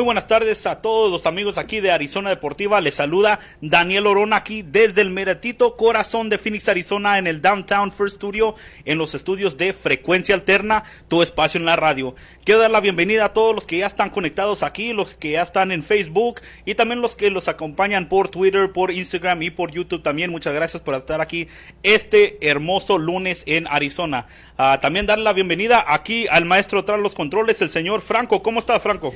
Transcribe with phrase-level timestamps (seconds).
[0.00, 2.80] Muy buenas tardes a todos los amigos aquí de Arizona Deportiva.
[2.80, 7.92] Les saluda Daniel Orona aquí desde el meretito corazón de Phoenix, Arizona, en el Downtown
[7.92, 8.54] First Studio,
[8.86, 12.14] en los estudios de Frecuencia Alterna, tu espacio en la radio.
[12.44, 15.42] Quiero dar la bienvenida a todos los que ya están conectados aquí, los que ya
[15.42, 19.70] están en Facebook y también los que los acompañan por Twitter, por Instagram y por
[19.70, 20.30] YouTube también.
[20.30, 21.46] Muchas gracias por estar aquí
[21.82, 24.28] este hermoso lunes en Arizona.
[24.56, 28.42] Ah, también darle la bienvenida aquí al maestro tras los controles, el señor Franco.
[28.42, 29.12] ¿Cómo está, Franco?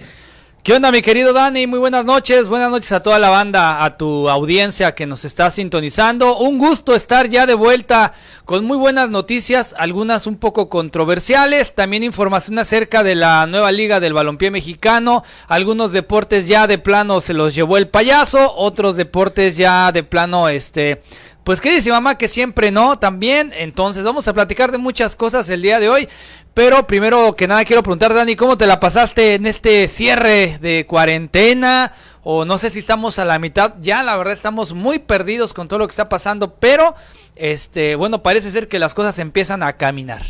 [0.65, 1.67] ¿Qué onda, mi querido Dani?
[1.67, 2.49] Muy buenas noches.
[2.49, 6.39] Buenas noches a toda la banda, a tu audiencia que nos está sintonizando.
[6.39, 8.15] Un gusto estar ya de vuelta
[8.47, 14.01] con muy buenas noticias, algunas un poco controversiales, también información acerca de la nueva liga
[14.01, 15.23] del balompié mexicano.
[15.49, 20.49] Algunos deportes ya de plano se los llevó el payaso, otros deportes ya de plano
[20.49, 21.03] este
[21.45, 23.53] pues qué dice mamá que siempre no, también.
[23.57, 26.09] Entonces vamos a platicar de muchas cosas el día de hoy.
[26.55, 30.87] Pero primero que nada quiero preguntar, Dani, ¿cómo te la pasaste en este cierre de
[30.87, 31.93] cuarentena?
[32.23, 33.75] O no sé si estamos a la mitad.
[33.81, 36.55] Ya la verdad estamos muy perdidos con todo lo que está pasando.
[36.55, 36.95] Pero,
[37.37, 40.23] este, bueno, parece ser que las cosas empiezan a caminar.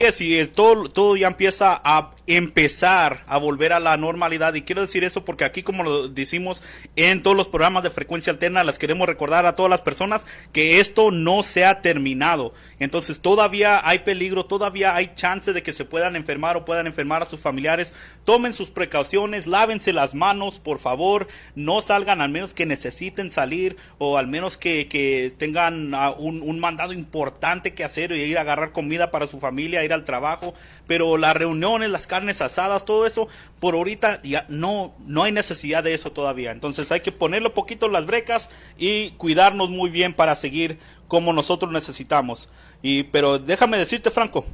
[0.00, 4.54] Así es, y todo, todo ya empieza a empezar a volver a la normalidad.
[4.54, 6.62] Y quiero decir eso porque aquí, como lo decimos
[6.96, 10.80] en todos los programas de frecuencia alterna, les queremos recordar a todas las personas que
[10.80, 12.54] esto no se ha terminado.
[12.78, 17.22] Entonces todavía hay peligro, todavía hay chance de que se puedan enfermar o puedan enfermar
[17.22, 17.92] a sus familiares.
[18.24, 21.28] Tomen sus precauciones, lávense las manos, por favor.
[21.54, 26.58] No salgan al menos que necesiten salir o al menos que, que tengan un, un
[26.58, 30.54] mandado importante que hacer y ir a agarrar comida para su familia, ir al trabajo.
[30.86, 33.28] Pero las reuniones, las carnes asadas, todo eso,
[33.60, 36.50] por ahorita ya no, no hay necesidad de eso todavía.
[36.50, 40.78] Entonces hay que ponerle poquito las brecas y cuidarnos muy bien para seguir
[41.08, 42.48] como nosotros necesitamos.
[42.82, 44.44] Y, pero déjame decirte, Franco,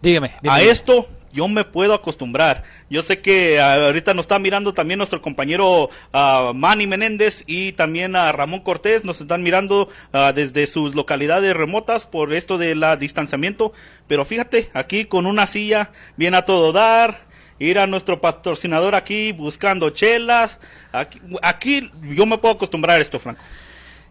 [0.00, 2.64] dígame, a esto yo me puedo acostumbrar.
[2.88, 7.72] Yo sé que ah, ahorita nos está mirando también nuestro compañero uh, Manny Menéndez y
[7.72, 12.82] también a Ramón Cortés, nos están mirando uh, desde sus localidades remotas por esto del
[12.98, 13.72] distanciamiento.
[14.08, 17.18] Pero fíjate, aquí con una silla, bien a todo dar,
[17.58, 20.58] ir a nuestro patrocinador aquí buscando chelas.
[20.90, 23.42] Aquí, aquí yo me puedo acostumbrar a esto, Franco.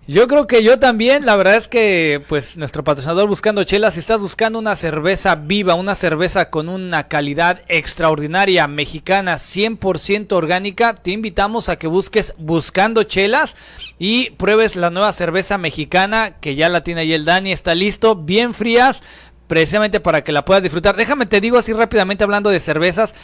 [0.07, 4.01] Yo creo que yo también, la verdad es que pues nuestro patrocinador buscando chelas, si
[4.01, 11.09] estás buscando una cerveza viva, una cerveza con una calidad extraordinaria, mexicana, 100% orgánica, te
[11.09, 13.55] invitamos a que busques buscando chelas
[13.97, 18.15] y pruebes la nueva cerveza mexicana que ya la tiene ahí el Dani, está listo,
[18.15, 19.01] bien frías,
[19.47, 20.95] precisamente para que la puedas disfrutar.
[20.95, 23.15] Déjame te digo así rápidamente hablando de cervezas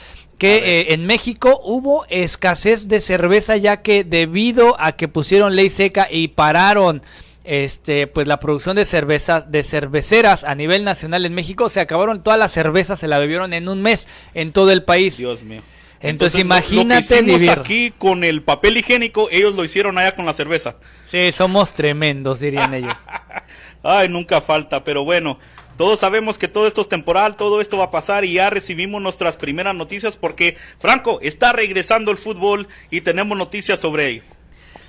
[0.41, 5.69] que eh, en México hubo escasez de cerveza ya que debido a que pusieron ley
[5.69, 7.03] seca y pararon
[7.43, 12.23] este pues la producción de cervezas de cerveceras a nivel nacional en México se acabaron
[12.23, 15.15] todas las cervezas se la bebieron en un mes en todo el país.
[15.15, 15.61] Dios mío.
[15.99, 20.33] Entonces, imagínate lo, que aquí con el papel higiénico, ellos lo hicieron allá con la
[20.33, 20.77] cerveza.
[21.05, 22.95] Sí, somos tremendos, dirían ellos.
[23.83, 25.37] Ay, nunca falta, pero bueno,
[25.81, 29.01] todos sabemos que todo esto es temporal, todo esto va a pasar y ya recibimos
[29.01, 34.21] nuestras primeras noticias porque, Franco, está regresando el fútbol y tenemos noticias sobre ello.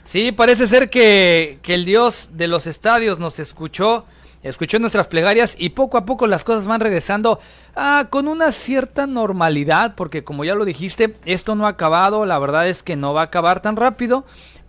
[0.05, 4.05] Sí, parece ser que, que el Dios de los estadios nos escuchó,
[4.43, 7.41] escuchó nuestras plegarias y poco a poco las cosas van regresando
[7.75, 12.39] ah, con una cierta normalidad, porque como ya lo dijiste, esto no ha acabado, la
[12.39, 14.27] verdad es que no va a acabar tan rápido,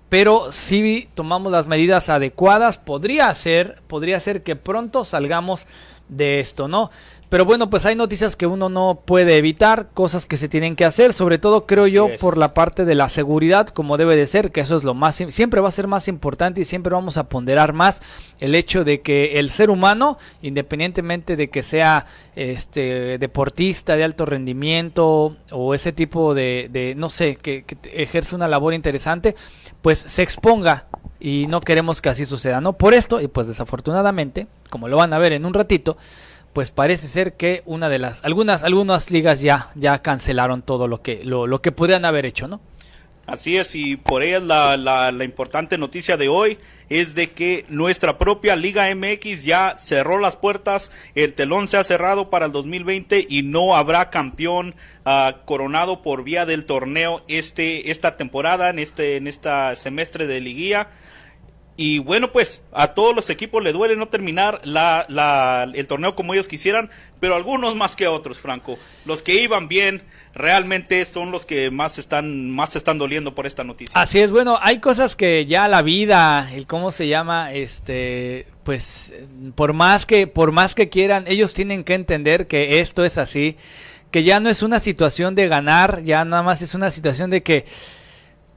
[0.08, 5.68] pero si tomamos las medidas adecuadas, podría ser, podría ser que pronto salgamos
[6.18, 6.92] de esto, ¿no?
[7.34, 10.86] Pero bueno, pues hay noticias que uno no puede evitar, cosas que se tienen que
[10.86, 14.52] hacer, sobre todo creo yo por la parte de la seguridad, como debe de ser,
[14.52, 17.30] que eso es lo más, siempre va a ser más importante y siempre vamos a
[17.30, 18.04] ponderar más
[18.40, 22.06] el hecho de que el ser humano, independientemente de que sea
[22.36, 28.48] este deportista de alto rendimiento o ese tipo de, no sé, que, que ejerce una
[28.48, 29.36] labor interesante,
[29.82, 30.86] pues se exponga
[31.24, 32.74] y no queremos que así suceda, ¿no?
[32.74, 35.96] Por esto, y pues desafortunadamente, como lo van a ver en un ratito,
[36.52, 41.02] pues parece ser que una de las algunas algunas ligas ya ya cancelaron todo lo
[41.02, 42.60] que lo, lo que podrían haber hecho, ¿no?
[43.26, 44.76] Así es, y por ella la,
[45.14, 46.58] la, importante noticia de hoy
[46.90, 51.86] es de que nuestra propia Liga MX ya cerró las puertas, el telón se ha
[51.86, 54.76] cerrado para el 2020 y no habrá campeón
[55.06, 60.42] uh, coronado por vía del torneo este esta temporada, en este en esta semestre de
[60.42, 60.90] liguilla.
[61.76, 66.16] Y bueno, pues a todos los equipos le duele no terminar la, la, el torneo
[66.16, 68.78] como ellos quisieran, pero algunos más que otros, Franco.
[69.06, 70.04] Los que iban bien
[70.36, 74.00] realmente son los que más están, más están doliendo por esta noticia.
[74.00, 79.14] Así es, bueno, hay cosas que ya la vida, el cómo se llama, este, pues
[79.56, 83.58] por más que, por más que quieran, ellos tienen que entender que esto es así
[84.14, 87.42] que ya no es una situación de ganar, ya nada más es una situación de
[87.42, 87.66] que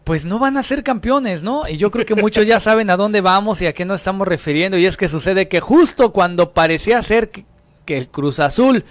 [0.06, 1.69] pues no van a ser campeones, ¿no?
[1.69, 4.29] Y yo creo que muchos ya saben a dónde vamos y a qué nos estamos
[4.29, 4.79] refiriendo.
[4.79, 7.44] Y es que sucede que justo cuando parecía ser que,
[7.88, 8.85] el Cruz Azul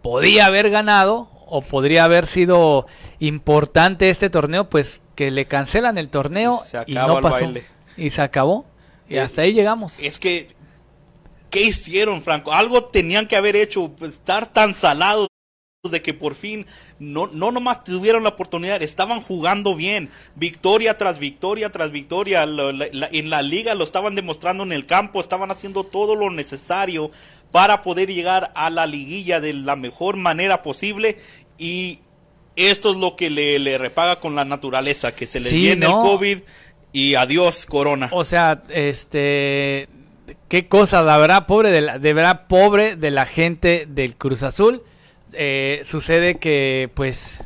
[0.00, 2.86] podía haber ganado o podría haber sido
[3.18, 7.52] importante este torneo, pues que le cancelan el torneo y, no pasó.
[7.98, 8.64] Y se acabó.
[9.10, 10.00] Y hasta ahí llegamos.
[10.00, 10.48] Es que,
[11.50, 12.54] ¿qué hicieron, Franco?
[12.54, 15.28] Algo tenían que haber hecho, pues, estar tan salados
[15.90, 16.66] de que por fin
[16.98, 23.30] no, no nomás tuvieron la oportunidad, estaban jugando bien, victoria tras victoria tras victoria, en
[23.30, 27.10] la liga lo estaban demostrando en el campo, estaban haciendo todo lo necesario
[27.52, 31.18] para poder llegar a la liguilla de la mejor manera posible
[31.58, 32.00] y
[32.56, 36.38] esto es lo que le, repaga con la naturaleza, que se le viene el COVID
[36.92, 38.08] y adiós corona.
[38.12, 39.88] O sea, este,
[40.48, 44.42] qué cosa, la verdad, pobre de la, de verdad, pobre de la gente del Cruz
[44.42, 44.82] Azul
[45.36, 47.44] eh, sucede que, pues,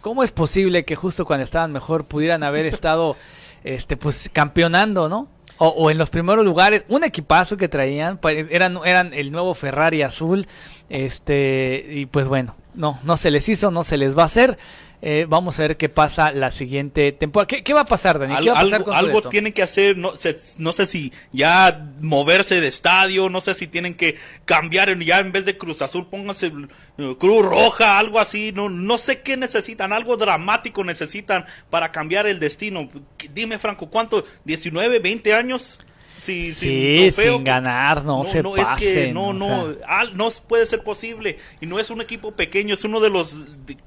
[0.00, 3.16] ¿cómo es posible que justo cuando estaban mejor pudieran haber estado,
[3.64, 5.28] este, pues, campeonando, ¿no?
[5.58, 10.02] O, en los primeros lugares, un equipazo que traían, pues, eran, eran el nuevo Ferrari
[10.02, 10.48] azul,
[10.88, 14.58] este, y pues bueno, no, no se les hizo, no se les va a hacer.
[15.04, 17.48] Eh, vamos a ver qué pasa la siguiente temporada.
[17.48, 18.36] ¿Qué, va a pasar, Dani?
[18.36, 21.12] ¿Qué va a pasar algo, con algo tienen que hacer, no sé, no sé si
[21.32, 25.82] ya moverse de estadio, no sé si tienen que cambiar, ya en vez de Cruz
[25.82, 26.52] Azul, pónganse
[26.98, 32.28] eh, Cruz Roja, algo así, no, no sé qué necesitan, algo dramático necesitan para cambiar
[32.28, 32.88] el destino.
[33.34, 34.24] Dime, Franco, ¿cuánto?
[34.46, 35.80] ¿19, 20 años?
[36.22, 39.74] Sí, sin ganar, no, se no, Es que no, no,
[40.14, 41.38] no puede ser posible.
[41.60, 43.46] Y no es un equipo pequeño, es uno de los,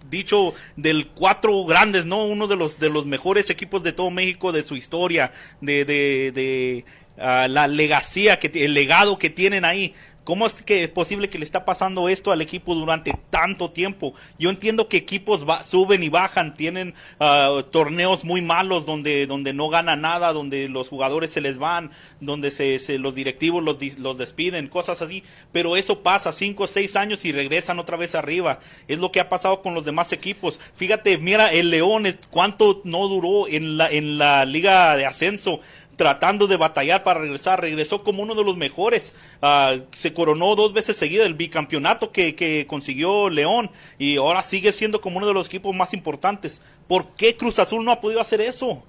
[0.10, 2.26] dicho, del cuatro grandes, ¿no?
[2.26, 6.32] Uno de los, de los mejores equipos de todo México, de su historia, de, de,
[6.34, 6.86] de
[7.18, 9.94] ah, la legacía, que, el legado que tienen ahí.
[10.26, 14.16] ¿Cómo es que es posible que le está pasando esto al equipo durante tanto tiempo?
[14.40, 19.70] Yo entiendo que equipos suben y bajan, tienen ah, torneos muy malos donde, donde no
[19.70, 24.68] gana nada, donde los jugadores se les van, donde se, los directivos los, los despiden,
[24.68, 25.24] cosas así.
[25.52, 28.60] Pero eso pasa cinco o seis años y regresan otra vez arriba.
[28.88, 30.60] Es lo que ha pasado con los demás equipos.
[30.76, 35.60] Fíjate, mira, el León, cuánto no duró en la, en la liga de ascenso
[35.96, 37.62] tratando de batallar para regresar.
[37.62, 39.16] Regresó como uno de los mejores.
[39.42, 45.02] Ah, se coronó dos veces seguida el bicampeonato que, consiguió León y ahora sigue siendo
[45.02, 46.62] como uno de los equipos más importantes.
[46.88, 48.84] ¿Por qué Cruz Azul no ha podido hacer eso?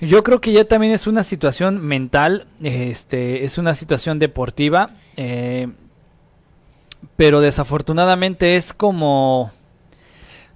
[0.00, 5.68] Yo creo que ya también es una situación mental, este, es una situación deportiva, eh,
[7.16, 9.50] pero desafortunadamente es como,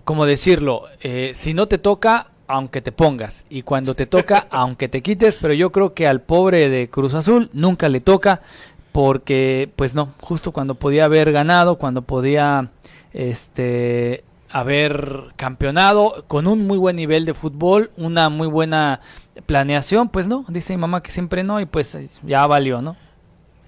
[0.04, 3.46] como decirlo, eh, si no te toca, aunque te pongas.
[3.48, 5.38] Y cuando te toca, aunque te quites.
[5.40, 8.42] Pero yo creo que al pobre de Cruz Azul nunca le toca.
[8.92, 12.70] Porque, pues no, justo cuando podía haber ganado, cuando podía
[13.14, 19.00] este haber campeonado con un muy buen nivel de fútbol, una muy buena
[19.46, 22.96] planeación, pues no, dice mi mamá que siempre no y pues ya valió, ¿no?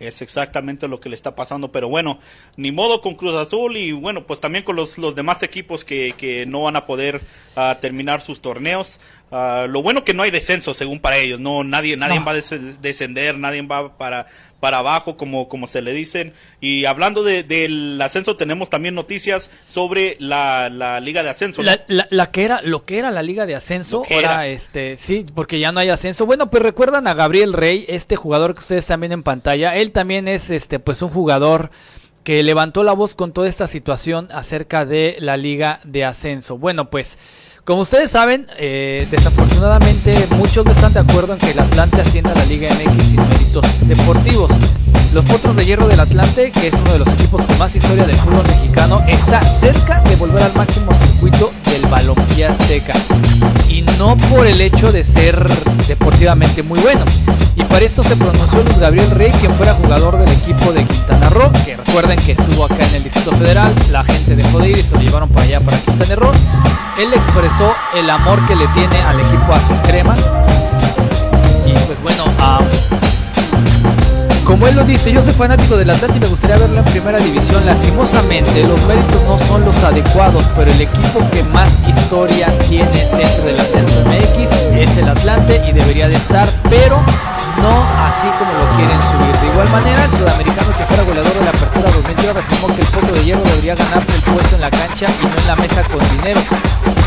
[0.06, 2.18] Es exactamente lo que le está pasando, pero bueno,
[2.56, 6.14] ni modo con Cruz Azul y bueno, pues también con los, los demás equipos que,
[6.16, 7.20] que no van a poder
[7.56, 9.00] uh, terminar sus torneos.
[9.30, 12.34] Uh, lo bueno que no hay descenso según para ellos, no nadie nadie va a
[12.34, 14.26] descender, nadie va para
[14.64, 16.32] para abajo, como, como se le dicen.
[16.58, 21.62] Y hablando del ascenso, tenemos también noticias sobre la, la Liga de Ascenso.
[21.62, 25.58] La, la, que era, lo que era la Liga de Ascenso, ahora, este, sí, porque
[25.58, 26.24] ya no hay ascenso.
[26.24, 29.76] Bueno, pues recuerdan a Gabriel Rey, este jugador que ustedes también en pantalla.
[29.76, 31.68] Él también es, este, pues un jugador
[32.22, 36.56] que levantó la voz con toda esta situación acerca de la Liga de Ascenso.
[36.56, 37.18] Bueno, pues
[37.64, 42.32] como ustedes saben, eh, desafortunadamente muchos no están de acuerdo en que el Atlante ascienda
[42.32, 44.50] a la Liga MX sin méritos deportivos.
[45.14, 48.04] Los Potros de Hierro del Atlante, que es uno de los equipos con más historia
[48.04, 52.94] del fútbol mexicano, está cerca de volver al máximo circuito del balompié azteca.
[53.68, 55.38] Y no por el hecho de ser
[55.86, 57.04] deportivamente muy bueno.
[57.54, 61.28] Y para esto se pronunció Luis Gabriel Rey, quien fuera jugador del equipo de Quintana
[61.28, 64.78] Roo, que recuerden que estuvo acá en el Distrito Federal, la gente dejó de ir
[64.78, 66.32] y se lo llevaron para allá, para Quintana Roo.
[66.98, 70.16] Él expresó el amor que le tiene al equipo azul crema.
[71.64, 72.24] Y pues bueno,
[74.44, 77.18] como él lo dice, yo soy fanático del Atlante y me gustaría verlo en primera
[77.18, 77.64] división.
[77.64, 83.44] Lastimosamente, los méritos no son los adecuados, pero el equipo que más historia tiene dentro
[83.44, 87.00] del ascenso MX es el Atlante y debería de estar, pero
[87.62, 89.34] no así como lo quieren subir.
[89.40, 92.86] De igual manera, el sudamericano que fuera goleador de la apertura 2003 afirmó que el
[92.88, 95.82] fondo de hierro debería ganarse el puesto en la cancha y no en la mesa
[95.84, 96.40] con dinero.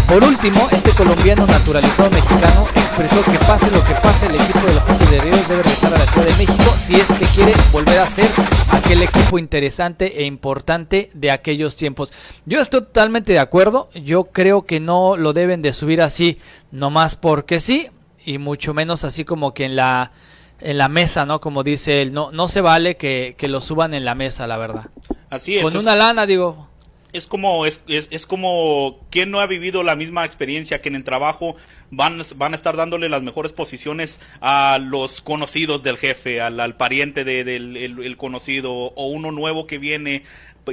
[0.08, 2.66] Por último, este colombiano naturalizado mexicano
[3.00, 5.94] expresó que pase lo que pase, el equipo de los Fuentes de Ríos debe regresar
[5.94, 8.28] a la Ciudad de México si es que quiere volver a ser
[8.72, 12.12] aquel equipo interesante e importante de aquellos tiempos.
[12.46, 16.40] Yo estoy totalmente de acuerdo, yo creo que no lo deben de subir así
[16.72, 17.88] nomás porque sí
[18.26, 20.12] y mucho menos así como que en la
[20.60, 21.40] en la mesa, ¿no?
[21.40, 24.58] Como dice él, no no se vale que, que lo suban en la mesa, la
[24.58, 24.88] verdad.
[25.30, 25.64] Así es.
[25.64, 26.68] Con una lana, digo,
[27.14, 30.96] es como es, es, es, como quien no ha vivido la misma experiencia que en
[30.96, 31.56] el trabajo
[31.90, 37.24] van, van a estar dándole las mejores posiciones a los conocidos del jefe, al, pariente
[37.24, 40.24] de, del el conocido o uno nuevo que viene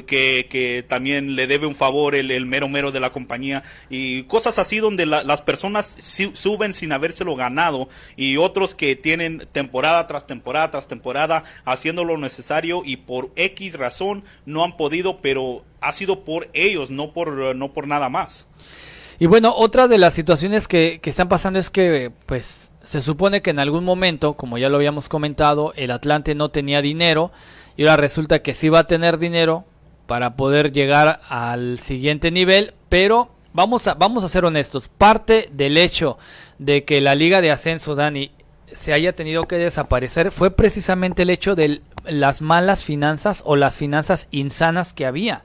[0.03, 4.59] que, también le debe un favor el, el, mero mero de la compañía y cosas
[4.59, 5.97] así donde la, las personas
[6.35, 12.19] suben sin habérselo ganado y otros que tienen temporada tras temporada tras temporada haciendo lo
[12.19, 17.55] necesario y por X razón no han podido, pero ha sido por ellos, no por,
[17.55, 18.47] no por nada más.
[19.19, 23.43] Y bueno, otra de las situaciones que, que están pasando es que pues se supone
[23.43, 27.31] que en algún momento, como ya lo habíamos comentado, el Atlante no tenía dinero
[27.77, 29.65] y ahora resulta que sí va a tener dinero,
[30.07, 35.77] para poder llegar al siguiente nivel, pero vamos a, vamos a ser honestos, parte del
[35.77, 36.19] hecho
[36.59, 38.31] de que la liga de ascenso, Dani,
[38.73, 43.77] se haya tenido que desaparecer fue precisamente el hecho de las malas finanzas o las
[43.77, 45.43] finanzas insanas que había.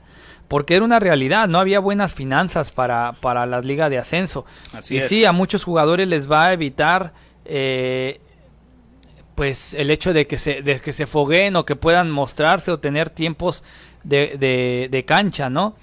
[0.48, 4.44] Porque era una realidad, no había buenas finanzas para, para la liga de ascenso.
[4.72, 5.08] Así y es.
[5.08, 7.12] sí, a muchos jugadores les va a evitar
[7.44, 8.20] eh,
[9.36, 12.80] pues el hecho de que se, de que se fogueen o que puedan mostrarse o
[12.80, 13.62] tener tiempos
[14.04, 15.76] de, de, de, cancha, ¿no?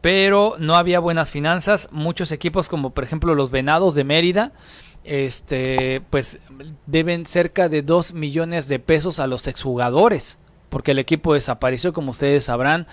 [0.00, 1.88] Pero no había buenas finanzas.
[1.92, 4.52] Muchos equipos, como por ejemplo los Venados de Mérida,
[5.04, 6.38] este, pues
[6.86, 10.38] deben cerca de 2 millones de pesos a los exjugadores,
[10.68, 12.86] porque el equipo desapareció, como ustedes sabrán,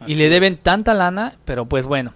[0.00, 0.60] Así y le deben es.
[0.60, 2.14] tanta lana, pero pues bueno.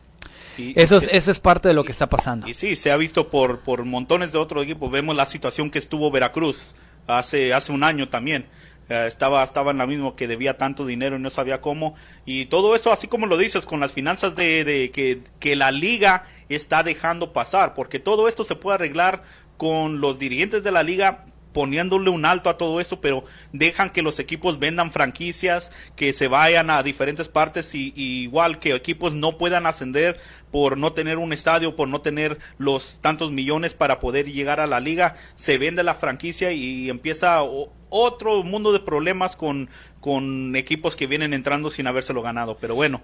[0.57, 2.49] Y, eso, y es, eso es parte de lo que está pasando.
[2.49, 4.91] Y sí, se ha visto por, por montones de otros equipos.
[4.91, 6.75] Vemos la situación que estuvo Veracruz
[7.07, 8.47] hace, hace un año también.
[8.91, 11.95] Uh, estaba, estaba en la misma que debía tanto dinero y no sabía cómo.
[12.25, 15.71] Y todo eso, así como lo dices, con las finanzas de, de que, que, la
[15.71, 19.23] liga está dejando pasar, porque todo esto se puede arreglar
[19.59, 24.03] con los dirigentes de la liga poniéndole un alto a todo esto, pero dejan que
[24.03, 29.15] los equipos vendan franquicias, que se vayan a diferentes partes y, y, igual que equipos
[29.15, 33.99] no puedan ascender por no tener un estadio, por no tener los tantos millones para
[33.99, 37.43] poder llegar a la liga, se vende la franquicia y empieza
[37.91, 39.69] otro mundo de problemas con,
[40.01, 43.01] con equipos que vienen entrando sin habérselo ganado, pero bueno.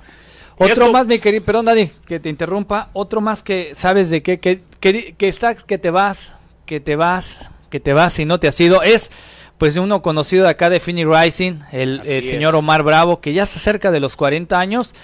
[0.56, 0.92] Otro eso...
[0.92, 2.90] más, mi querido, perdón, Dani, que te interrumpa.
[2.92, 6.36] Otro más que sabes de qué, que, que, que está, que te vas,
[6.66, 8.82] que te vas, que te vas y no te has ido.
[8.82, 9.10] Es,
[9.58, 13.46] pues, uno conocido de acá de Phoenix Rising, el, el señor Omar Bravo, que ya
[13.46, 14.94] se acerca de los 40 años.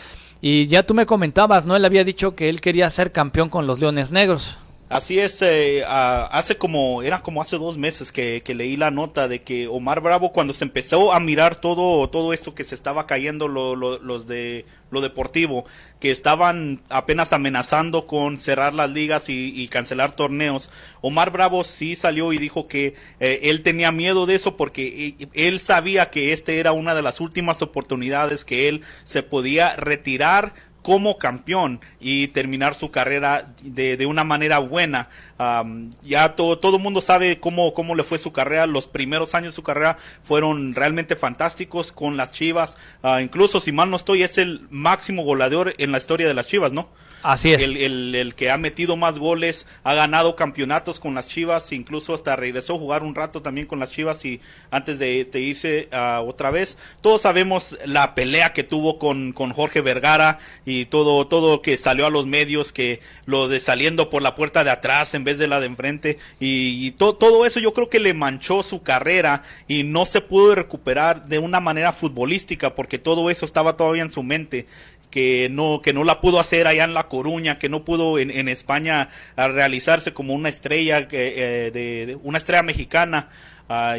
[0.41, 1.77] Y ya tú me comentabas, ¿no?
[1.77, 4.57] Él había dicho que él quería ser campeón con los Leones Negros.
[4.91, 9.29] Así es, eh, hace como, era como hace dos meses que, que, leí la nota
[9.29, 13.07] de que Omar Bravo cuando se empezó a mirar todo, todo esto que se estaba
[13.07, 15.65] cayendo lo, lo, los de lo deportivo,
[16.01, 20.71] que estaban apenas amenazando con cerrar las ligas y, y cancelar torneos,
[21.01, 25.61] Omar Bravo sí salió y dijo que eh, él tenía miedo de eso porque él
[25.61, 31.19] sabía que este era una de las últimas oportunidades que él se podía retirar como
[31.19, 35.09] campeón y terminar su carrera de, de una manera buena.
[35.39, 38.67] Um, ya todo todo el mundo sabe cómo, cómo le fue su carrera.
[38.67, 42.77] Los primeros años de su carrera fueron realmente fantásticos con las Chivas.
[43.03, 46.47] Uh, incluso, si mal no estoy, es el máximo goleador en la historia de las
[46.47, 46.89] Chivas, ¿no?
[47.23, 47.63] Así es.
[47.63, 52.15] El, el, el, que ha metido más goles, ha ganado campeonatos con las Chivas, incluso
[52.15, 55.89] hasta regresó a jugar un rato también con las Chivas y antes de, de irse
[55.93, 56.79] uh, otra vez.
[57.01, 62.07] Todos sabemos la pelea que tuvo con, con Jorge Vergara y todo, todo que salió
[62.07, 65.49] a los medios, que lo de saliendo por la puerta de atrás en vez de
[65.49, 69.43] la de enfrente y, y to, todo eso yo creo que le manchó su carrera
[69.69, 74.13] y no se pudo recuperar de una manera futbolística porque todo eso estaba todavía en
[74.13, 74.67] su mente
[75.11, 78.31] que no, que no la pudo hacer allá en La Coruña, que no pudo en,
[78.31, 83.29] en España realizarse como una estrella, eh, de, una estrella mexicana.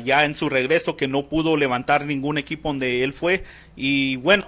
[0.04, 3.46] Ya en su regreso que no pudo levantar ningún equipo donde él fue
[3.78, 4.46] y bueno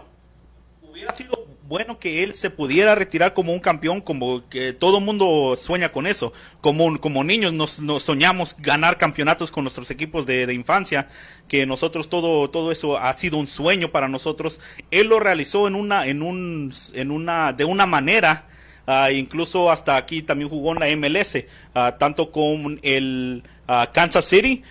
[0.81, 5.55] hubiera sido bueno que él se pudiera retirar como un campeón, como que todo mundo
[5.57, 6.33] sueña con eso.
[6.61, 11.07] Como, como niños nos, soñamos ganar campeonatos con nuestros equipos de, de, infancia,
[11.47, 14.59] que nosotros todo, todo eso ha sido un sueño para nosotros.
[14.91, 18.47] Él lo realizó en una, en un, en una, de una manera,
[18.87, 24.25] uh, incluso hasta aquí también jugó en la MLS, uh, tanto con el uh, Kansas
[24.25, 24.63] City,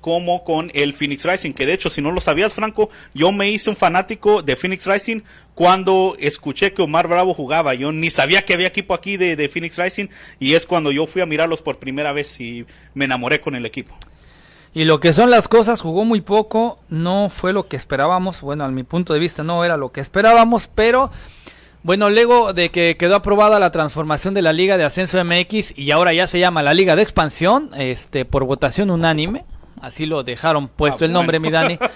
[0.00, 3.50] como con el Phoenix Rising, que de hecho, si no lo sabías, Franco, yo me
[3.50, 5.22] hice un fanático de Phoenix Rising
[5.54, 7.74] cuando escuché que Omar Bravo jugaba.
[7.74, 11.06] Yo ni sabía que había equipo aquí de, de Phoenix Rising y es cuando yo
[11.06, 13.96] fui a mirarlos por primera vez y me enamoré con el equipo.
[14.74, 18.64] Y lo que son las cosas, jugó muy poco, no fue lo que esperábamos, bueno,
[18.64, 21.10] a mi punto de vista no era lo que esperábamos, pero
[21.82, 25.90] bueno, luego de que quedó aprobada la transformación de la Liga de Ascenso MX y
[25.90, 29.44] ahora ya se llama la Liga de Expansión, este por votación unánime,
[29.80, 31.78] así lo dejaron puesto ah, el nombre, mi Dani.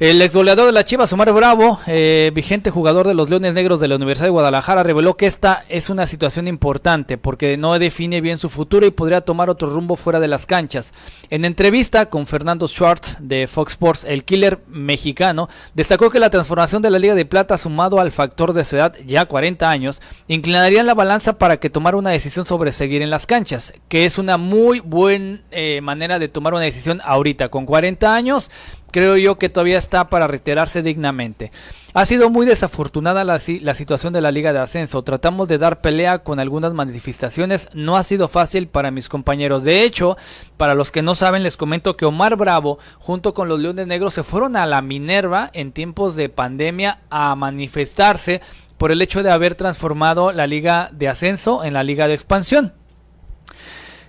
[0.00, 3.78] El ex goleador de la Chivas, Omar Bravo, eh, vigente jugador de los Leones Negros
[3.78, 8.20] de la Universidad de Guadalajara, reveló que esta es una situación importante porque no define
[8.20, 10.92] bien su futuro y podría tomar otro rumbo fuera de las canchas.
[11.30, 16.82] En entrevista con Fernando Schwartz de Fox Sports, el killer mexicano destacó que la transformación
[16.82, 20.82] de la Liga de Plata sumado al factor de su edad, ya 40 años, inclinaría
[20.82, 24.38] la balanza para que tomara una decisión sobre seguir en las canchas, que es una
[24.38, 28.50] muy buena eh, manera de tomar una decisión ahorita, con 40 años
[28.94, 31.50] creo yo que todavía está para reiterarse dignamente.
[31.94, 35.02] Ha sido muy desafortunada la, la, situación de la Liga de Ascenso.
[35.02, 37.70] Tratamos de dar pelea con algunas manifestaciones.
[37.74, 39.64] No ha sido fácil para mis compañeros.
[39.64, 40.16] De hecho,
[40.56, 44.14] para los que no saben, les comento que Omar Bravo, junto con los Leones Negros,
[44.14, 48.42] se fueron a la Minerva en tiempos de pandemia a manifestarse
[48.78, 52.74] por el hecho de haber transformado la Liga de Ascenso en la Liga de Expansión.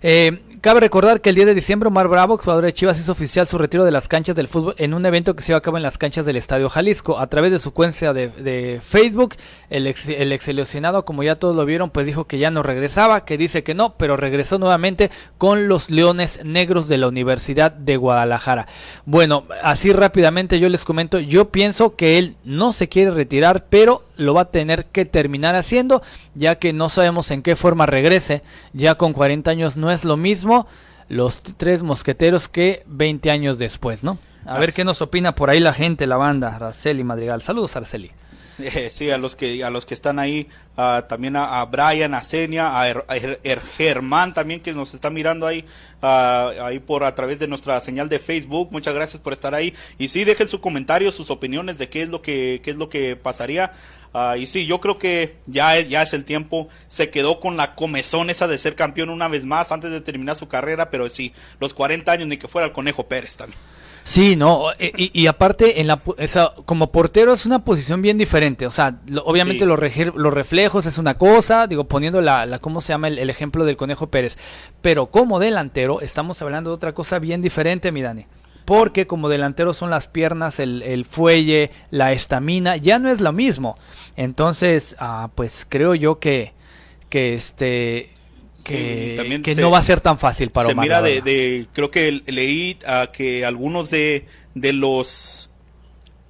[0.04, 3.46] Eh, Cabe recordar que el 10 de diciembre Omar Bravo, jugador de Chivas, hizo oficial
[3.46, 5.78] su retiro de las canchas del fútbol en un evento que se iba a cabo
[5.78, 7.20] en las canchas del Estadio Jalisco.
[7.20, 9.36] A través de su cuenta de, Facebook,
[9.70, 13.26] el ex, el seleccionado, como ya todos lo vieron, pues dijo que ya no regresaba,
[13.26, 17.98] que dice que no, pero regresó nuevamente con los Leones Negros de la Universidad de
[17.98, 18.66] Guadalajara.
[19.06, 24.02] Bueno, así rápidamente yo les comento, yo pienso que él no se quiere retirar, pero
[24.18, 26.02] lo va a tener que terminar haciendo,
[26.34, 28.42] ya que no sabemos en qué forma regrese.
[28.74, 30.68] Ya con 40 años no es lo mismo
[31.08, 34.18] los tres mosqueteros que 20 años después, ¿no?
[34.46, 37.42] A ver qué nos opina por ahí la gente, la banda, Araceli Madrigal.
[37.42, 38.12] Saludos, Araceli.
[38.58, 40.48] Eh, sí, a los que a los que están ahí,
[41.10, 43.04] también a, Brian, a Senia, a,
[43.78, 45.66] Germán también que nos está mirando ahí,
[46.02, 48.70] ahí por a través de nuestra señal de Facebook.
[48.72, 49.74] Muchas gracias por estar ahí.
[49.98, 52.88] Y sí, dejen sus comentarios, sus opiniones de qué es lo que qué es lo
[52.88, 53.74] que pasaría.
[54.18, 56.70] Ah, y sí, yo creo que ya es, ya es el tiempo.
[56.88, 60.38] Se quedó con la comezón esa de ser campeón una vez más antes de terminar
[60.38, 63.60] su carrera, pero sí, los 40 años ni que fuera el Conejo Pérez también.
[64.06, 68.66] Sí, no, e, y, aparte, en la, esa, como portero es una posición bien diferente.
[68.66, 69.78] O sea, obviamente los,
[70.16, 73.76] los, reflejos es una cosa, digo, poniendo la, la ¿cómo se llama el, ejemplo del
[73.76, 74.38] Conejo Pérez?
[74.82, 78.28] Pero como delantero, estamos hablando de otra cosa bien diferente, mi Dani
[78.66, 83.78] porque como delantero son las piernas, el, fuelle, la estamina, ya no es lo mismo.
[84.18, 86.54] Entonces, ah, pues creo yo que,
[87.10, 88.10] que este
[88.66, 92.80] que, que no va a ser tan fácil para se Mira de, creo que leí
[92.88, 94.26] a que algunos de,
[94.56, 95.50] de los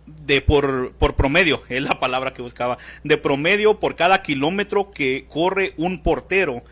[0.06, 5.26] de por, por promedio, es la palabra que buscaba, de promedio por cada kilómetro que
[5.30, 6.64] corre un portero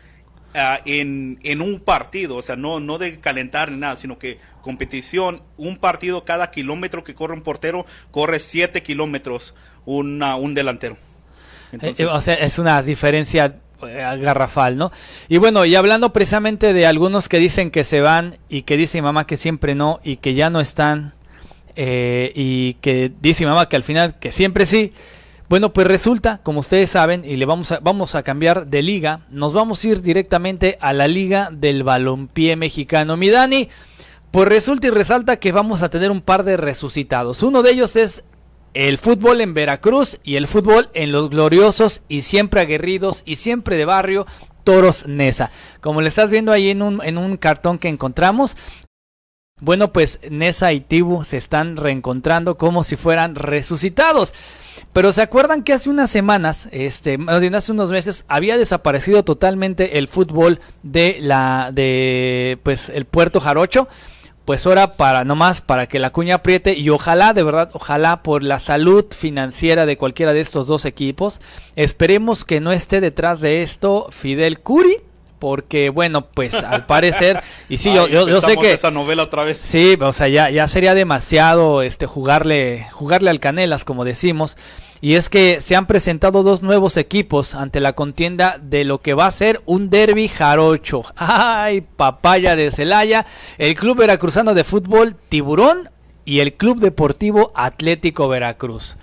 [0.56, 4.38] Ah, en, en, un partido, o sea, no, no de calentar ni nada, sino que
[4.62, 9.52] competición, un partido cada kilómetro que corre un portero, corre 7 kilómetros
[9.84, 10.96] una, un delantero.
[11.82, 14.92] Eh, o sea, es una diferencia eh, garrafal, ¿no?
[15.28, 18.98] Y bueno, y hablando precisamente de algunos que dicen que se van y que dice
[18.98, 21.14] mi mamá que siempre no y que ya no están
[21.74, 24.92] eh, y que dice mi mamá que al final que siempre sí.
[25.54, 29.20] Bueno, pues resulta, como ustedes saben, y le vamos a, vamos a cambiar de liga,
[29.30, 33.16] nos vamos a ir directamente a la liga del balompié mexicano.
[33.16, 33.68] Mi Dani,
[34.32, 37.44] pues resulta y resalta que vamos a tener un par de resucitados.
[37.44, 38.24] Uno de ellos es
[38.72, 43.76] el fútbol en Veracruz y el fútbol en los gloriosos y siempre aguerridos y siempre
[43.76, 44.26] de barrio
[44.64, 45.52] Toros Nesa.
[45.80, 48.56] Como le estás viendo ahí en un, en un cartón que encontramos,
[49.60, 54.32] bueno, pues Nesa y Tibu se están reencontrando como si fueran resucitados.
[54.92, 60.08] Pero se acuerdan que hace unas semanas, este, hace unos meses, había desaparecido totalmente el
[60.08, 63.88] fútbol de la, de, pues, el Puerto Jarocho.
[64.44, 68.42] Pues ahora para nomás para que la cuña apriete y ojalá de verdad, ojalá por
[68.42, 71.40] la salud financiera de cualquiera de estos dos equipos,
[71.76, 74.98] esperemos que no esté detrás de esto Fidel Curi,
[75.44, 79.60] porque bueno, pues al parecer y sí, yo, yo, sé que esa novela otra vez.
[79.62, 84.56] Sí, o sea, ya ya sería demasiado este jugarle jugarle al Canelas como decimos.
[85.02, 89.12] Y es que se han presentado dos nuevos equipos ante la contienda de lo que
[89.12, 91.02] va a ser un derby jarocho.
[91.16, 93.26] ¡Ay, papaya de Celaya!
[93.58, 95.90] El Club Veracruzano de Fútbol Tiburón
[96.24, 98.96] y el Club Deportivo Atlético Veracruz.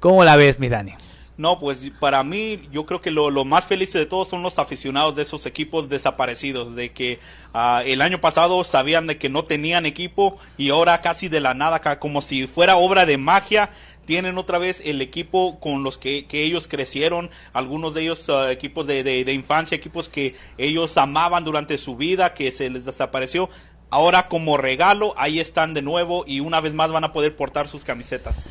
[0.00, 0.94] ¿Cómo la ves, mi Dani?
[1.38, 5.14] No, pues para mí yo creo que lo, más feliz de todos son los aficionados
[5.14, 7.20] de esos equipos desaparecidos, de que
[7.54, 11.54] ah, el año pasado sabían de que no tenían equipo y ahora casi de la
[11.54, 13.70] nada, como si fuera obra de magia,
[14.04, 18.88] tienen otra vez el equipo con los que, ellos crecieron, algunos de ellos uh, equipos
[18.88, 23.48] de, de, infancia, equipos que ellos amaban durante su vida, que se les desapareció.
[23.90, 27.68] ahora como regalo, ahí están de nuevo y una vez más van a poder portar
[27.68, 28.44] sus camisetas.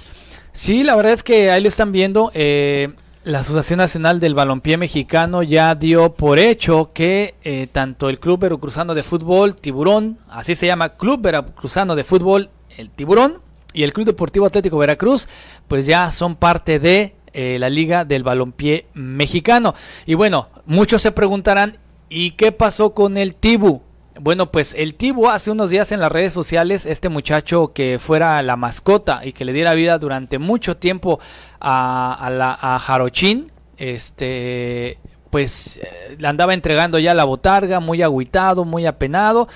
[0.58, 2.32] Sí, la verdad es que ahí lo están viendo.
[2.34, 2.90] Eh,
[3.24, 8.40] la Asociación Nacional del Balompié Mexicano ya dio por hecho que eh, tanto el Club
[8.40, 13.40] Veracruzano de Fútbol, Tiburón, así se llama Club Veracruzano de Fútbol, el Tiburón,
[13.72, 15.28] y el Club Deportivo Atlético Veracruz,
[15.68, 19.76] pues ya son parte de eh, la Liga del Balompié Mexicano.
[20.08, 21.78] Y bueno, muchos se preguntarán,
[22.10, 23.84] ¿y qué pasó con el Tibu?
[24.20, 28.42] Bueno, pues el Tibu hace unos días en las redes sociales, este muchacho que fuera
[28.42, 31.20] la mascota y que le diera vida durante mucho tiempo
[31.60, 34.98] a, la, Jarochín, este,
[35.30, 39.48] pues eh, le andaba entregando ya la botarga, muy agüitado, muy apenado.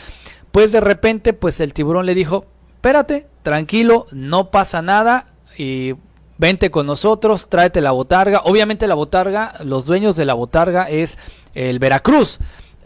[0.52, 2.46] Pues de repente, pues el tiburón le dijo,
[2.76, 5.96] espérate, tranquilo, no pasa nada y
[6.38, 8.42] vente con nosotros, tráete la botarga.
[8.44, 11.18] Obviamente la botarga, los dueños de la botarga es
[11.54, 12.40] el Veracruz.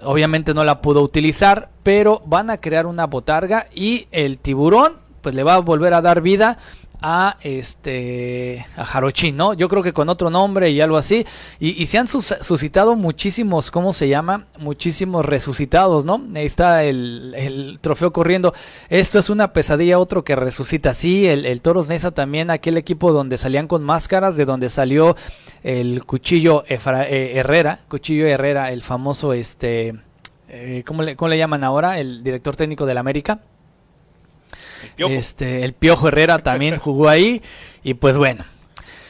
[0.05, 5.33] Obviamente no la pudo utilizar, pero van a crear una botarga y el tiburón pues
[5.33, 6.59] le va a volver a dar vida
[7.01, 9.53] a este a Jarochín, ¿no?
[9.53, 11.25] Yo creo que con otro nombre y algo así.
[11.59, 14.45] Y, se han suscitado muchísimos, ¿cómo se llama?
[14.57, 16.21] Muchísimos resucitados, ¿no?
[16.35, 18.53] Ahí está el, trofeo corriendo.
[18.89, 20.93] Esto es una pesadilla, otro que resucita.
[20.93, 25.15] Sí, el, el Toros Nesa también, aquel equipo donde salían con máscaras, de donde salió
[25.63, 29.95] el cuchillo eh, Herrera, cuchillo Herrera, el famoso, este,
[30.47, 31.99] eh, ¿cómo, le, ¿cómo le llaman ahora?
[31.99, 33.39] El director técnico del América.
[34.97, 37.41] Este, el Piojo Herrera también jugó ahí.
[37.83, 38.45] Y pues bueno.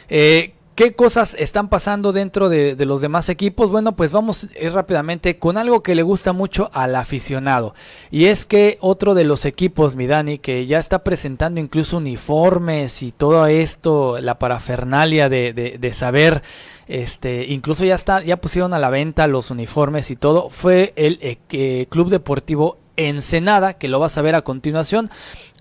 [0.09, 3.71] Eh, ¿Qué cosas están pasando dentro de, los demás equipos?
[3.71, 7.73] Bueno, pues vamos ir rápidamente con algo que le gusta mucho al aficionado.
[8.11, 13.03] Y es que otro de los equipos, mi Dani, que ya está presentando incluso uniformes
[13.03, 16.43] y todo esto, la parafernalia de, de, saber,
[16.89, 21.19] este, incluso ya está, ya pusieron a la venta los uniformes y todo, fue el
[21.21, 25.09] eh, Club Deportivo Ensenada, que lo vas a ver a continuación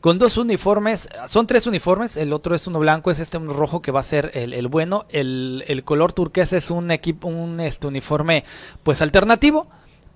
[0.05, 3.81] con dos uniformes, son tres uniformes, el otro es uno blanco, es este un rojo
[3.81, 8.45] que va a ser el, bueno, el, color turquesa es un equipo, un este uniforme
[8.83, 9.67] pues alternativo,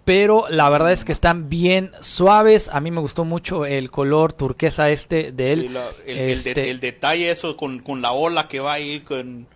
[0.05, 4.35] pero la verdad es que están bien suaves, a mí me gustó mucho el color
[4.35, 5.79] turquesa este de él.
[6.05, 9.47] Este el, detalle eso con, la ola que va ahí con,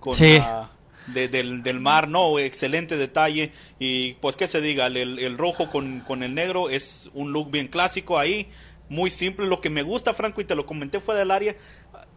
[0.00, 0.16] con
[1.06, 3.52] del, mar, no, excelente detalle.
[3.78, 7.68] Y pues que se diga, el, rojo con, con, el negro es un look bien
[7.68, 8.48] clásico ahí
[8.88, 9.46] muy simple.
[9.46, 11.56] Lo que me gusta, Franco, y te lo comenté fuera del área,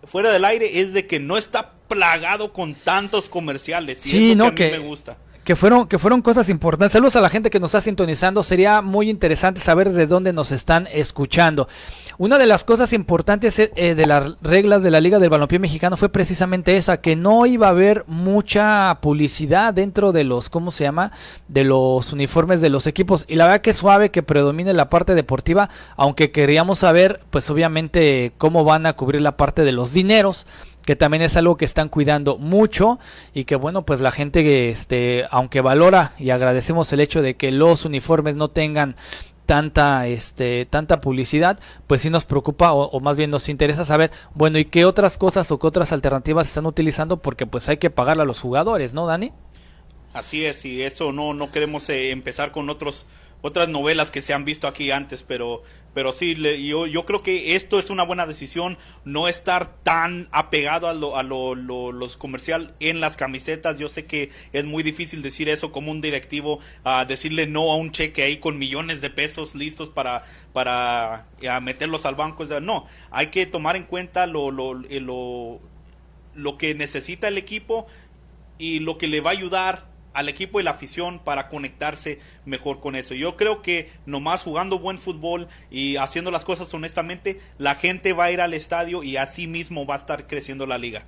[0.06, 4.06] fuera del aire, es de que no está plagado con tantos comerciales.
[4.06, 5.18] Y sí, no, que, a mí me gusta
[5.52, 6.94] que fueron, que fueron cosas importantes.
[6.94, 8.42] Saludos a la gente que nos está sintonizando.
[8.42, 11.68] Sería muy interesante saber de dónde nos están escuchando.
[12.18, 15.98] Una de las cosas importantes eh, de las reglas de la Liga del Balompié Mexicano
[15.98, 20.86] fue precisamente esa, que no iba a haber mucha publicidad dentro de los, ¿cómo se
[20.86, 21.12] llama?
[21.50, 23.26] De los uniformes de los equipos.
[23.28, 27.50] Y la verdad que es suave que predomine la parte deportiva, aunque queríamos saber, pues
[27.50, 30.48] obviamente, cómo van a cubrir la parte de los dineros
[30.86, 33.00] que también es algo que están cuidando mucho
[33.34, 37.52] y que bueno pues la gente este aunque valora y agradecemos el hecho de que
[37.52, 38.96] los uniformes no tengan
[39.46, 44.58] tanta este tanta publicidad pues sí nos preocupa o, más bien nos interesa saber bueno
[44.58, 48.24] y qué otras cosas o qué otras alternativas están utilizando porque pues hay que pagarle
[48.24, 49.32] a los jugadores no Dani
[50.14, 53.06] así es y eso no no queremos eh, empezar con otros
[53.42, 57.56] otras novelas que se han visto aquí antes, pero, pero sí, yo, yo creo que
[57.56, 62.74] esto es una buena decisión, no estar tan apegado a lo, a lo, los comercial
[62.80, 63.78] en las camisetas.
[63.78, 67.76] Yo sé que es muy difícil decir eso como un directivo, a decirle no a
[67.76, 70.24] un cheque ahí con millones de pesos listos para,
[70.54, 71.28] para
[71.62, 72.46] meterlos al banco.
[72.62, 75.60] No, hay que tomar en cuenta lo, lo, lo,
[76.36, 77.88] lo que necesita el equipo
[78.58, 82.80] y lo que le va a ayudar al equipo y la afición para conectarse mejor
[82.80, 83.14] con eso.
[83.14, 88.26] Yo creo que nomás jugando buen fútbol y haciendo las cosas honestamente, la gente va
[88.26, 91.06] a ir al estadio y así mismo va a estar creciendo la liga.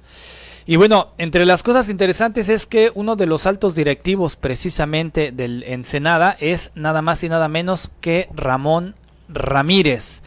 [0.66, 5.64] Y bueno, entre las cosas interesantes es que uno de los altos directivos precisamente del
[5.64, 8.96] Ensenada es nada más y nada menos que Ramón
[9.28, 10.22] Ramírez.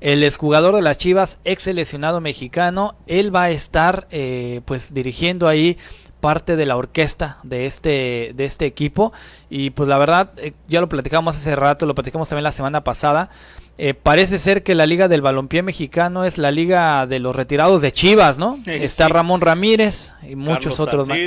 [0.00, 5.48] El exjugador de las Chivas, ex seleccionado mexicano, él va a estar eh, pues dirigiendo
[5.48, 5.76] ahí
[6.20, 9.12] parte de la orquesta de este, de este equipo.
[9.50, 12.84] Y pues la verdad, eh, ya lo platicamos hace rato, lo platicamos también la semana
[12.84, 13.30] pasada.
[13.78, 17.80] Eh, parece ser que la liga del balompié mexicano es la liga de los retirados
[17.80, 18.58] de Chivas, ¿no?
[18.66, 21.18] Está Ramón Ramírez y muchos otros más.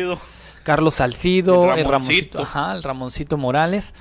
[0.64, 3.96] Carlos Salcido, el Ramoncito, el Ramoncito Morales.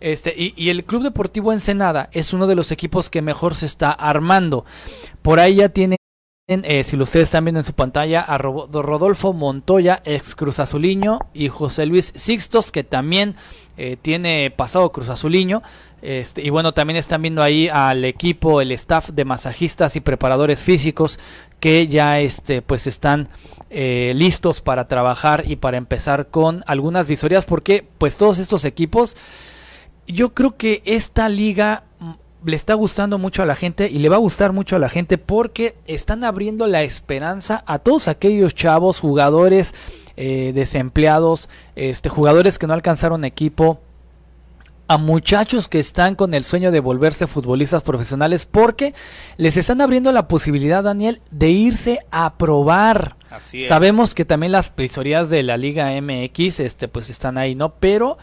[0.00, 3.64] Este, y, y, el Club Deportivo Ensenada es uno de los equipos que mejor se
[3.64, 4.66] está armando.
[5.22, 5.96] Por ahí ya tiene
[6.46, 11.48] eh, si ustedes están viendo en su pantalla, a Rodolfo Montoya, ex Cruz Azuliño, y
[11.48, 13.34] José Luis Sixtos, que también
[13.78, 15.62] eh, tiene pasado Cruz Azuliño.
[16.02, 20.60] Este, y bueno, también están viendo ahí al equipo, el staff de masajistas y preparadores
[20.60, 21.18] físicos
[21.60, 23.30] que ya este, pues están
[23.70, 29.16] eh, listos para trabajar y para empezar con algunas visorías porque pues todos estos equipos
[30.06, 31.84] yo creo que esta liga
[32.44, 34.88] le está gustando mucho a la gente y le va a gustar mucho a la
[34.88, 39.74] gente porque están abriendo la esperanza a todos aquellos chavos, jugadores
[40.16, 43.80] eh, desempleados, este, jugadores que no alcanzaron equipo,
[44.86, 48.92] a muchachos que están con el sueño de volverse futbolistas profesionales porque
[49.38, 53.16] les están abriendo la posibilidad, Daniel, de irse a probar.
[53.66, 57.74] Sabemos que también las visorías de la Liga MX este, pues están ahí, ¿no?
[57.74, 58.18] Pero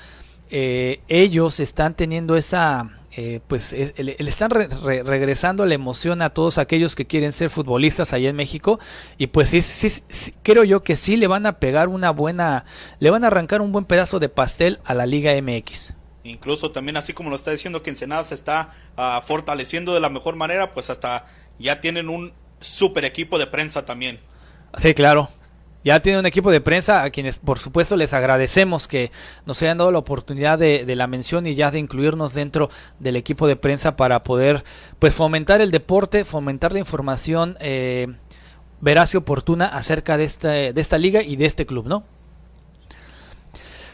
[0.52, 6.96] eh, ellos están teniendo esa eh, pues le, están regresando la emoción a todos aquellos
[6.96, 8.80] que quieren ser futbolistas allá en México
[9.18, 10.02] y pues sí, sí,
[10.44, 12.66] creo yo que sí le van a pegar una buena,
[13.00, 15.94] le van a arrancar un buen pedazo de pastel a la Liga MX.
[16.24, 20.10] Incluso también así como lo está diciendo que Ensenada se está ah, fortaleciendo de la
[20.10, 21.26] mejor manera, pues hasta
[21.60, 24.20] ya tienen un super equipo de prensa también.
[24.78, 25.30] Sí, claro.
[25.84, 29.12] Ya tiene un equipo de prensa a quienes por supuesto les agradecemos que
[29.46, 33.48] nos hayan dado la oportunidad de, la mención y ya de incluirnos dentro del equipo
[33.48, 34.64] de prensa para poder
[35.00, 38.08] pues fomentar el deporte, fomentar la información eh,
[38.80, 42.04] veraz y oportuna acerca de esta, de esta liga y de este club, ¿no?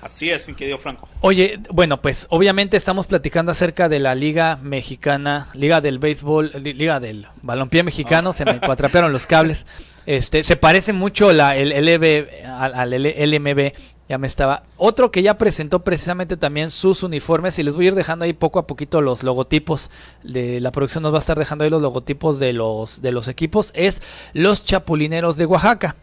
[0.01, 1.07] Así es, mi querido Franco.
[1.21, 6.99] Oye, bueno, pues obviamente estamos platicando acerca de la Liga Mexicana, Liga del Béisbol, Liga
[6.99, 9.65] del Balompié Mexicano, se me cuatrapearon los cables.
[10.05, 13.73] Este, se parece mucho la, el LB al, LMB,
[14.07, 14.63] ya me estaba.
[14.77, 18.33] Otro que ya presentó precisamente también sus uniformes y les voy a ir dejando ahí
[18.33, 19.91] poco a poquito los logotipos.
[20.23, 23.27] De, la producción nos va a estar dejando ahí los logotipos de los, de los
[23.27, 23.71] equipos.
[23.75, 24.01] Es
[24.33, 25.97] los Chapulineros de Oaxaca.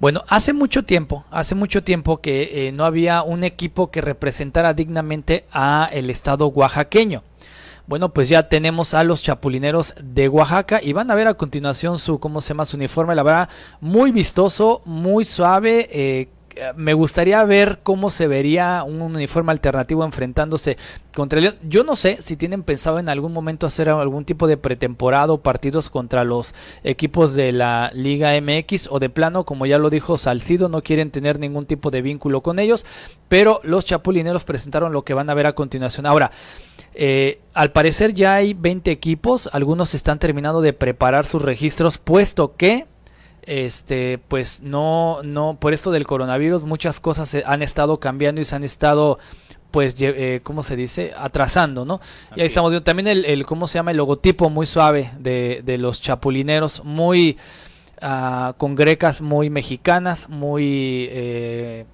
[0.00, 4.72] Bueno, hace mucho tiempo, hace mucho tiempo que eh, no había un equipo que representara
[4.72, 7.22] dignamente a el estado oaxaqueño.
[7.86, 11.98] Bueno, pues ya tenemos a los chapulineros de Oaxaca y van a ver a continuación
[11.98, 12.64] su, ¿cómo se llama?
[12.64, 13.48] Su uniforme, la verdad,
[13.82, 16.28] muy vistoso, muy suave, eh,
[16.76, 20.76] me gustaría ver cómo se vería un uniforme alternativo enfrentándose
[21.14, 21.56] contra el León.
[21.62, 25.42] Yo no sé si tienen pensado en algún momento hacer algún tipo de pretemporada o
[25.42, 30.18] partidos contra los equipos de la Liga MX o de plano, como ya lo dijo
[30.18, 32.84] Salcido, no quieren tener ningún tipo de vínculo con ellos,
[33.28, 36.06] pero los chapulineros presentaron lo que van a ver a continuación.
[36.06, 36.30] Ahora,
[36.94, 42.56] eh, al parecer ya hay 20 equipos, algunos están terminando de preparar sus registros, puesto
[42.56, 42.86] que
[43.50, 48.44] este pues no no por esto del coronavirus muchas cosas se han estado cambiando y
[48.44, 49.18] se han estado
[49.72, 52.00] pues eh, cómo se dice atrasando no
[52.36, 55.78] y ahí estamos viendo también el, cómo se llama el logotipo muy suave de, de
[55.78, 57.38] los chapulineros muy
[58.00, 61.86] uh, con grecas muy mexicanas muy eh,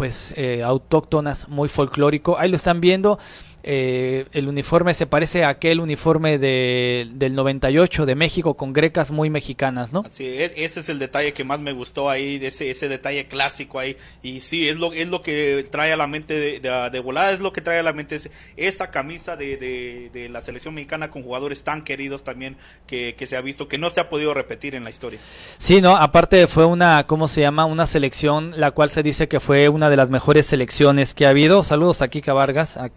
[0.00, 2.38] pues eh, autóctonas muy folclórico.
[2.38, 3.18] Ahí lo están viendo
[3.62, 9.10] eh, el uniforme se parece a aquel uniforme de, del 98 de México con grecas
[9.10, 10.04] muy mexicanas, ¿no?
[10.10, 13.96] Sí, ese es el detalle que más me gustó ahí, ese, ese detalle clásico ahí.
[14.22, 17.52] Y sí, es lo, es lo que trae a la mente de, volada, es lo
[17.52, 18.18] que trae a la mente
[18.56, 23.40] esa camisa de, la selección mexicana con jugadores tan queridos también que, que se ha
[23.40, 25.18] visto, que no se ha podido repetir en la historia.
[25.58, 27.64] Sí, no, aparte fue una, ¿cómo se llama?
[27.64, 31.30] Una selección la cual se dice que fue una de las mejores selecciones que ha
[31.30, 31.64] habido.
[31.64, 32.88] Saludos a Kika Vargas, a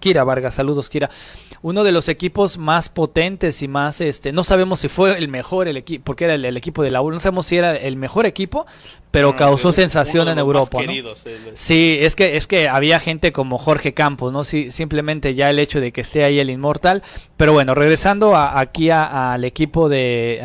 [0.00, 1.10] Kira Vargas, saludos Kira.
[1.62, 5.68] Uno de los equipos más potentes y más, este, no sabemos si fue el mejor
[5.68, 8.24] el equipo, porque era el, equipo de la U, no sabemos si era el mejor
[8.24, 8.66] equipo,
[9.10, 10.78] pero causó sensación en Europa.
[11.54, 15.58] Sí, es que es que había gente como Jorge Campos, no, sí, simplemente ya el
[15.58, 17.02] hecho de que esté ahí el inmortal.
[17.36, 20.40] Pero bueno, regresando aquí al equipo de,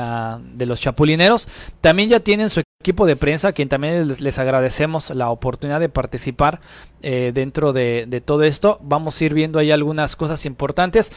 [0.54, 1.48] de los Chapulineros,
[1.80, 6.62] también ya tienen su equipo de prensa, quien también les, agradecemos la oportunidad de participar
[7.02, 8.78] eh, dentro de, todo esto.
[8.84, 11.12] Vamos a ir viendo ahí algunas cosas importantes.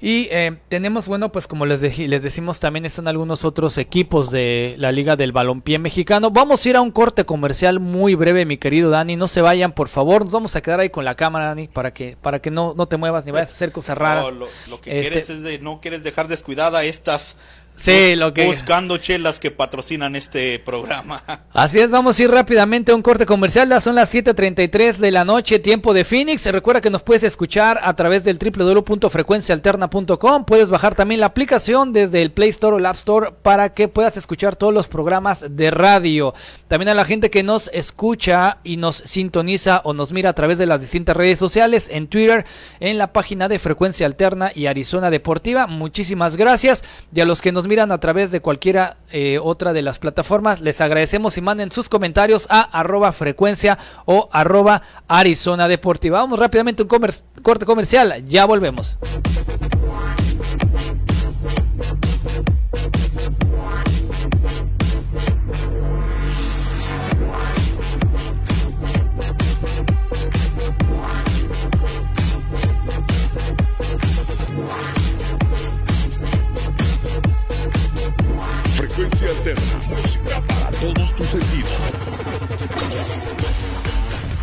[0.00, 4.74] Y eh, tenemos, bueno, pues como les, les decimos, también están algunos otros equipos de
[4.76, 6.32] la Liga del Balompié Mexicano.
[6.32, 9.14] Vamos a ir a un corte comercial muy breve, mi querido Dani.
[9.14, 10.24] No se vayan, por favor.
[10.24, 12.88] Nos vamos a quedar ahí con la cámara, Dani, para que, para que no, no
[12.88, 14.32] te muevas ni vayas a hacer cosas raras.
[14.32, 17.36] lo, que quieres este es de no quieres dejar descuidada estas
[17.74, 18.46] Sí, lo que...
[18.46, 21.22] Buscando chelas que patrocinan este programa.
[21.52, 23.82] Así es, vamos a ir rápidamente a un corte comercial.
[23.82, 26.46] Son las 7.33 de la noche, tiempo de Phoenix.
[26.46, 30.44] Recuerda que nos puedes escuchar a través del www.frecuencialterna.com.
[30.44, 33.88] Puedes bajar también la aplicación desde el Play Store o el App Store para que
[33.88, 36.34] puedas escuchar todos los programas de radio.
[36.68, 40.58] También a la gente que nos escucha y nos sintoniza o nos mira a través
[40.58, 42.44] de las distintas redes sociales, en Twitter,
[42.80, 45.66] en la página de Frecuencia Alterna y Arizona Deportiva.
[45.66, 46.84] Muchísimas gracias.
[47.14, 50.60] Y a los que nos miran a través de cualquiera eh, otra de las plataformas,
[50.60, 56.20] les agradecemos y manden sus comentarios a arroba frecuencia o arroba Arizona Deportiva.
[56.20, 57.10] Vamos rápidamente a un
[57.42, 58.98] corte comercial, ya volvemos.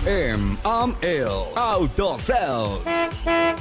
[0.09, 2.79] MML Auto Sales.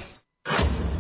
[0.47, 0.92] you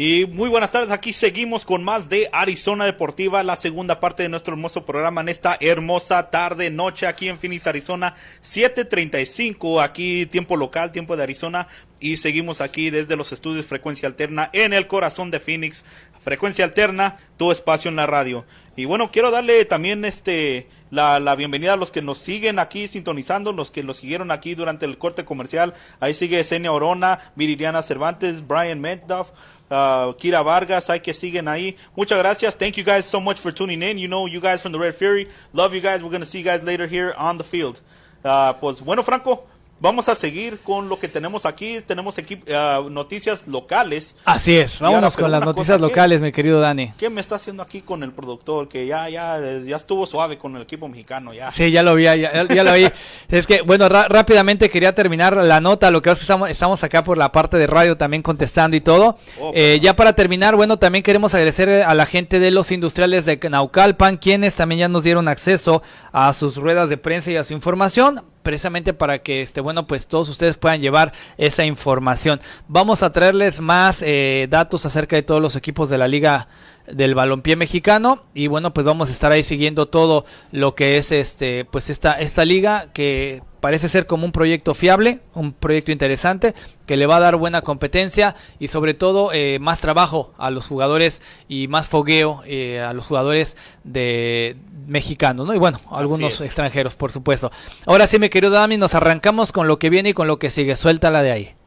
[0.00, 4.28] Y muy buenas tardes, aquí seguimos con más de Arizona Deportiva, la segunda parte de
[4.28, 10.56] nuestro hermoso programa en esta hermosa tarde, noche aquí en Phoenix, Arizona, 7.35, aquí tiempo
[10.56, 11.66] local, tiempo de Arizona,
[11.98, 15.84] y seguimos aquí desde los estudios Frecuencia Alterna en el corazón de Phoenix,
[16.22, 18.44] Frecuencia Alterna, tu espacio en la radio.
[18.76, 22.88] Y bueno, quiero darle también este la, la, bienvenida a los que nos siguen aquí
[22.88, 25.74] sintonizando, los que nos siguieron aquí durante el corte comercial.
[26.00, 29.30] Ahí sigue Senia Orona, Viridiana Cervantes, Brian Mendoff,
[29.70, 31.76] uh, Kira Vargas, hay que siguen ahí.
[31.96, 32.56] Muchas gracias.
[32.56, 33.98] Thank you guys so much for tuning in.
[33.98, 35.28] You know, you guys from the Red Fury.
[35.52, 36.02] Love you guys.
[36.02, 37.80] We're going to see you guys later here on the field.
[38.24, 39.46] Uh, pues bueno, Franco,
[39.80, 41.78] Vamos a seguir con lo que tenemos aquí.
[41.86, 44.16] Tenemos uh, noticias locales.
[44.24, 44.80] Así es.
[44.80, 46.92] Vámonos con las noticias locales, mi querido Dani.
[46.98, 48.68] ¿Qué me está haciendo aquí con el productor?
[48.68, 51.32] Que ya, ya, ya estuvo suave con el equipo mexicano.
[51.32, 51.52] Ya.
[51.52, 52.88] Sí, ya lo vi, ya, ya lo vi.
[53.28, 55.92] es que, bueno, rápidamente quería terminar la nota.
[55.92, 59.16] Lo que estamos, estamos acá por la parte de radio también contestando y todo.
[59.40, 63.26] Oh, eh, ya para terminar, bueno, también queremos agradecer a la gente de los industriales
[63.26, 67.44] de Naucalpan, quienes también ya nos dieron acceso a sus ruedas de prensa y a
[67.44, 72.40] su información precisamente para que este bueno pues todos ustedes puedan llevar esa información.
[72.66, 76.48] Vamos a traerles más eh, datos acerca de todos los equipos de la liga
[76.92, 78.24] del balompié mexicano.
[78.34, 82.18] Y bueno pues vamos a estar ahí siguiendo todo lo que es este pues esta
[82.20, 86.54] esta liga que parece ser como un proyecto fiable un proyecto interesante
[86.86, 90.66] que le va a dar buena competencia y sobre todo eh, más trabajo a los
[90.66, 96.96] jugadores y más fogueo eh, a los jugadores de mexicanos no y bueno algunos extranjeros
[96.96, 97.50] por supuesto.
[97.86, 100.50] Ahora sí mi querido Dami nos arrancamos con lo que viene y con lo que
[100.50, 100.76] sigue.
[100.76, 101.57] Suéltala de ahí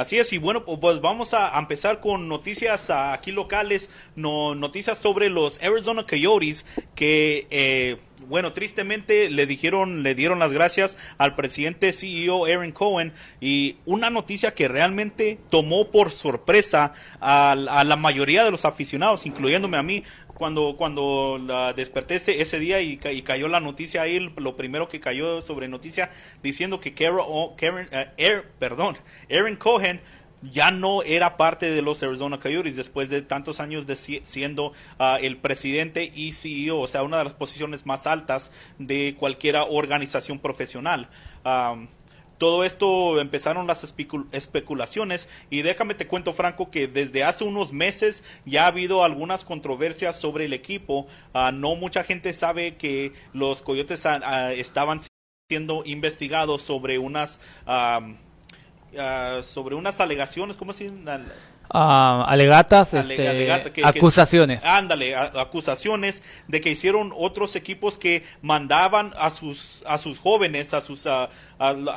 [0.00, 5.28] Así es, y bueno, pues vamos a empezar con noticias aquí locales, no, noticias sobre
[5.28, 11.92] los Arizona Coyotes que, eh, bueno, tristemente le dijeron, le dieron las gracias al presidente
[11.92, 18.42] CEO Aaron Cohen y una noticia que realmente tomó por sorpresa a, a la mayoría
[18.42, 20.02] de los aficionados, incluyéndome a mí,
[20.40, 25.42] cuando, cuando la desperté ese, día y, cayó la noticia ahí, lo primero que cayó
[25.42, 26.10] sobre noticia
[26.42, 28.96] diciendo que Karen, eh, perdón,
[29.30, 30.00] Aaron Cohen
[30.40, 35.18] ya no era parte de los Arizona Coyotes después de tantos años de siendo ah,
[35.20, 40.38] el presidente y CEO, o sea, una de las posiciones más altas de cualquier organización
[40.38, 41.10] profesional
[42.40, 48.24] todo esto empezaron las especulaciones y déjame te cuento Franco que desde hace unos meses
[48.46, 51.06] ya ha habido algunas controversias sobre el equipo.
[51.34, 55.02] Ah, no mucha gente sabe que los Coyotes ah, estaban
[55.50, 57.42] siendo investigados sobre unas
[59.42, 60.96] sobre unas alegaciones, ¿cómo se dice?
[61.72, 63.50] Alegatas, este,
[63.84, 64.64] acusaciones.
[64.64, 70.80] ándale, acusaciones de que hicieron otros equipos que mandaban a sus a sus jóvenes, a
[70.80, 71.28] sus a,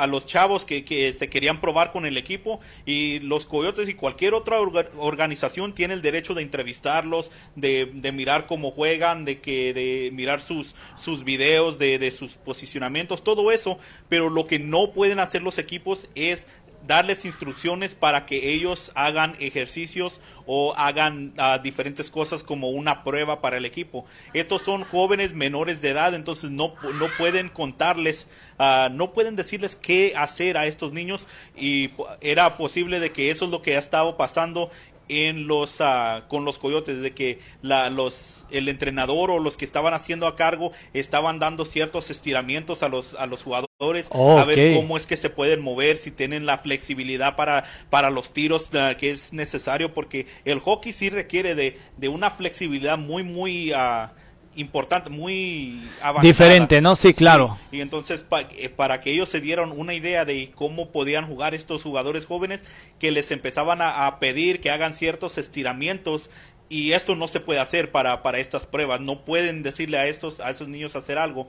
[0.08, 4.34] los chavos que, que, se querían probar con el equipo y los coyotes y cualquier
[4.34, 10.12] otra organización tiene el derecho de entrevistarlos, de, de, mirar cómo juegan, de que de
[10.12, 15.20] mirar sus sus videos, de, de sus posicionamientos, todo eso, pero lo que no pueden
[15.20, 16.46] hacer los equipos es
[16.88, 23.42] darles instrucciones para que ellos hagan ejercicios o hagan ah, diferentes cosas como una prueba
[23.42, 24.06] para el equipo.
[24.34, 28.28] Estos son jóvenes menores de edad, entonces no, no pueden contarles,
[28.60, 33.46] ah, no pueden decirles qué hacer a estos niños y era posible de que eso
[33.46, 34.70] es lo que ha estado pasando
[35.10, 39.66] en los ah, con los coyotes de que la, los el entrenador o los que
[39.66, 43.68] estaban haciendo a cargo estaban dando ciertos estiramientos a los a los jugadores
[44.12, 44.82] Oh, a ver ok.
[44.82, 48.96] cómo es que se pueden mover si tienen la flexibilidad para para los tiros ah,
[48.98, 54.14] que es necesario porque el hockey sí requiere de, de una flexibilidad muy muy ah,
[54.56, 56.96] importante muy avanzada Diferente, ¿no?
[56.96, 57.58] Sí, claro.
[57.72, 61.54] y entonces pa- eh, para que ellos se dieran una idea de cómo podían jugar
[61.54, 62.62] estos jugadores jóvenes,
[63.00, 66.30] que les empezaban a, a pedir que hagan ciertos estiramientos
[66.70, 69.00] y esto no se puede hacer para, para estas pruebas.
[69.02, 71.48] No pueden decirle a estos a esos niños hacer algo.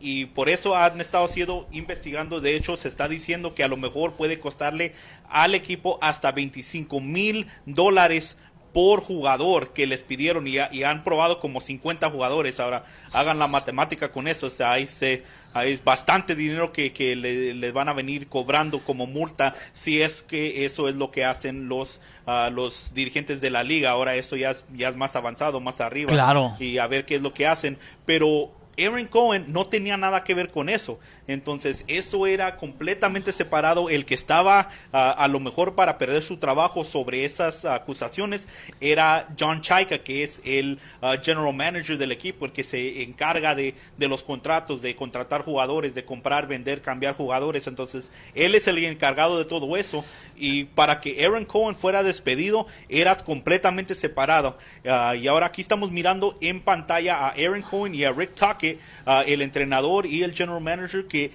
[0.00, 2.40] Y por eso han estado siendo investigando.
[2.40, 4.92] De hecho, se está diciendo que a lo mejor puede costarle
[5.28, 8.38] al equipo hasta 25 mil dólares
[8.74, 12.60] por jugador que les pidieron y, y han probado como 50 jugadores.
[12.60, 14.48] Ahora hagan la matemática con eso.
[14.48, 15.22] O sea, ahí se,
[15.54, 20.02] ahí es bastante dinero que, que le- les van a venir cobrando como multa si
[20.02, 23.90] es que eso es lo que hacen los, ah, los dirigentes de la liga.
[23.90, 26.10] Ahora eso ya es, ya es más avanzado, más arriba.
[26.10, 26.56] Claro.
[26.58, 27.78] Y a ver qué es lo que hacen.
[28.04, 30.98] Pero Aaron Cohen no tenía nada que ver con eso.
[31.26, 33.88] Entonces, eso era completamente separado.
[33.88, 38.48] El que estaba ah, a lo mejor para perder su trabajo sobre esas acusaciones
[38.80, 43.54] era John Chaika, que es el ah, general manager del equipo, el que se encarga
[43.54, 47.66] de, de los contratos, de contratar jugadores, de comprar, vender, cambiar jugadores.
[47.66, 50.04] Entonces, él es el encargado de todo eso.
[50.36, 54.58] Y para que Aaron Cohen fuera despedido, era completamente separado.
[54.86, 58.80] Ah, y ahora aquí estamos mirando en pantalla a Aaron Cohen y a Rick Tockett,
[59.06, 61.30] ah, el entrenador y el general manager, que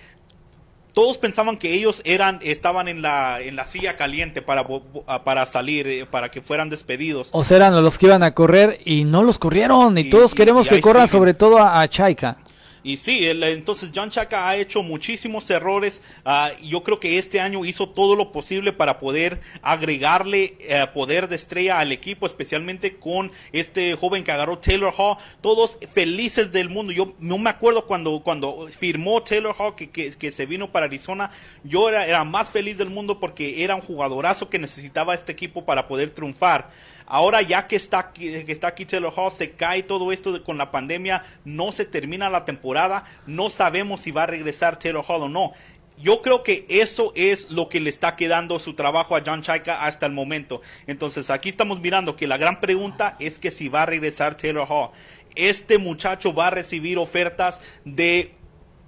[0.93, 4.65] todos pensaban que ellos eran estaban en la en la silla caliente para
[5.07, 8.33] ah, para salir eh, para que fueran despedidos O sea, eran los que iban a
[8.33, 9.97] correr y no los corrieron.
[9.97, 11.19] Y, Y- todos queremos y que corran siguen.
[11.19, 12.37] sobre todo a, a Chaika.
[12.83, 16.01] Y sí, el- entonces John Chaka ha hecho muchísimos errores.
[16.61, 21.27] y yo creo que este año hizo todo lo posible para poder agregarle eh, poder
[21.27, 25.17] de estrella al equipo, especialmente con este joven que agarró Taylor Hall.
[25.41, 26.93] Todos felices del mundo.
[26.93, 30.85] Yo no me acuerdo cuando, cuando firmó Taylor Hall que, que- que se vino para
[30.85, 31.31] Arizona.
[31.63, 35.65] Yo era, era más feliz del mundo porque era un jugadorazo que necesitaba este equipo
[35.65, 36.69] para poder triunfar.
[37.09, 40.57] Ahora ya que está aquí, que está aquí Taylor Hall, se cae todo esto con
[40.57, 45.23] la pandemia, no se termina la temporada, no sabemos si va a regresar Taylor Hall
[45.23, 45.51] o no.
[45.97, 49.83] Yo creo que eso es lo que le está quedando su trabajo a John Chaika
[49.83, 50.61] hasta el momento.
[50.87, 54.67] Entonces aquí estamos mirando que la gran pregunta es que si va a regresar Taylor
[54.69, 54.91] Hall.
[55.35, 58.33] Este muchacho va a recibir ofertas de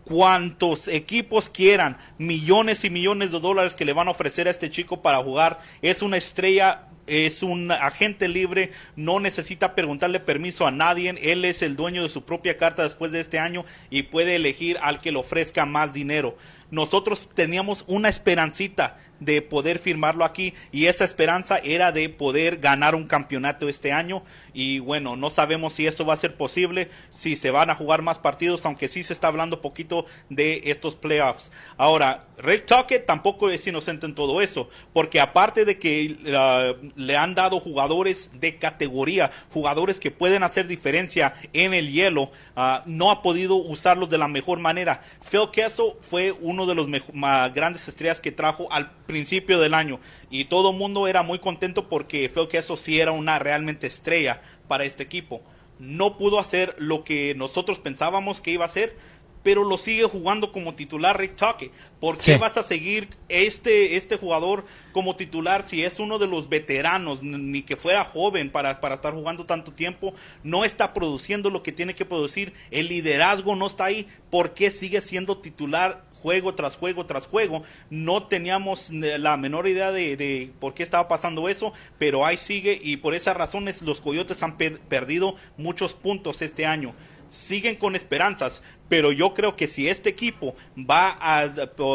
[0.05, 4.69] cuantos equipos quieran, millones y millones de dólares que le van a ofrecer a este
[4.69, 5.61] chico para jugar.
[5.81, 11.13] Es una estrella, es un agente libre, no necesita preguntarle permiso a nadie.
[11.21, 14.77] Él es el dueño de su propia carta después de este año y puede elegir
[14.81, 16.37] al que le ofrezca más dinero.
[16.69, 22.95] Nosotros teníamos una esperancita de poder firmarlo aquí y esa esperanza era de poder ganar
[22.95, 27.35] un campeonato este año y bueno, no sabemos si eso va a ser posible, si
[27.35, 31.51] se van a jugar más partidos, aunque sí se está hablando poquito de estos playoffs.
[31.77, 37.17] Ahora, Rick Tockett tampoco es inocente en todo eso, porque aparte de que uh, le
[37.17, 43.11] han dado jugadores de categoría, jugadores que pueden hacer diferencia en el hielo, uh, no
[43.11, 45.01] ha podido usarlos de la mejor manera.
[45.29, 49.99] Phil Kessel fue uno de los más grandes estrellas que trajo al principio del año
[50.31, 54.41] y todo el mundo era muy contento porque Phil Kessel sí era una realmente estrella
[54.67, 55.41] para este equipo.
[55.77, 58.95] No pudo hacer lo que nosotros pensábamos que iba a hacer,
[59.43, 61.71] pero lo sigue jugando como titular Rick Tockett.
[61.99, 62.37] ¿Por qué Sí.
[62.37, 67.63] vas a seguir este, este jugador como titular si es uno de los veteranos, ni
[67.63, 70.13] que fuera joven para, para estar jugando tanto tiempo?
[70.43, 74.07] No está produciendo lo que tiene que producir, el liderazgo no está ahí.
[74.29, 77.63] ¿Por qué sigue siendo titular juego tras juego tras juego?
[77.89, 82.37] No teníamos eh, la menor idea de, de por qué estaba pasando eso, pero ahí
[82.37, 86.93] sigue y por esas razones los Coyotes han pe- perdido muchos puntos este año
[87.29, 91.47] siguen con esperanzas, pero yo creo que si este equipo va a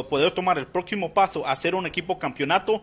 [0.09, 2.83] poder tomar el próximo paso a ser un equipo campeonato,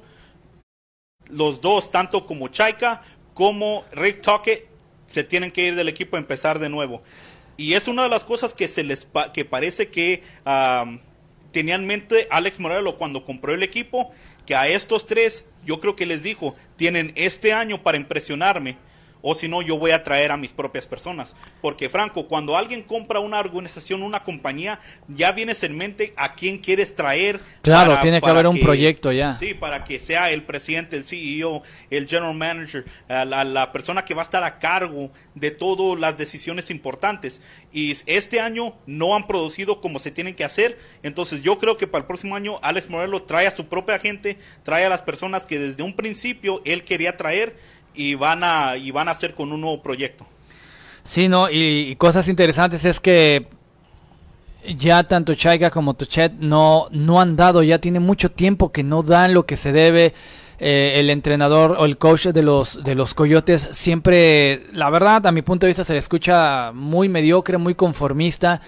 [1.30, 3.02] los dos, tanto como Chaika
[3.34, 4.68] como Rick Tockett,
[5.08, 7.02] se tienen que ir del equipo a empezar de nuevo.
[7.58, 10.22] Y es una de las cosas que se les pa que parece que
[11.54, 14.12] tenía en mente Alex Morelo cuando compró el equipo,
[14.45, 18.76] que a estos tres yo creo que les dijo, tienen este año para impresionarme
[19.26, 21.34] o si no, yo voy a traer a mis propias personas.
[21.61, 26.57] Porque, Franco, cuando alguien compra una organización, una compañía, ya vienes en mente a quién
[26.57, 27.39] quieres traer.
[27.61, 29.32] Claro, tiene que haber un proyecto ya.
[29.32, 34.13] Sí, para que sea el presidente, el CEO, el general manager, la, la persona que
[34.13, 37.41] va a estar a cargo de todas las decisiones importantes.
[37.71, 40.78] Y este año no han producido como se tienen que hacer.
[41.01, 44.38] Entonces, yo creo que para el próximo año, Alex Morelo trae a su propia gente,
[44.63, 47.55] trae a las personas que desde un principio él quería traer
[47.94, 50.26] y van a, y van a hacer con un nuevo proyecto.
[51.04, 53.48] Sí, no, y, cosas interesantes es que
[54.78, 59.04] ya tanto Chaiga como Tuchet no, no han dado, ya tiene mucho tiempo que no
[59.04, 60.14] dan lo que se debe.
[60.60, 65.32] Eh, el entrenador o el coach de los, de los Coyotes siempre, la verdad, a
[65.34, 68.62] mi punto de vista, se le escucha muy mediocre, muy conformista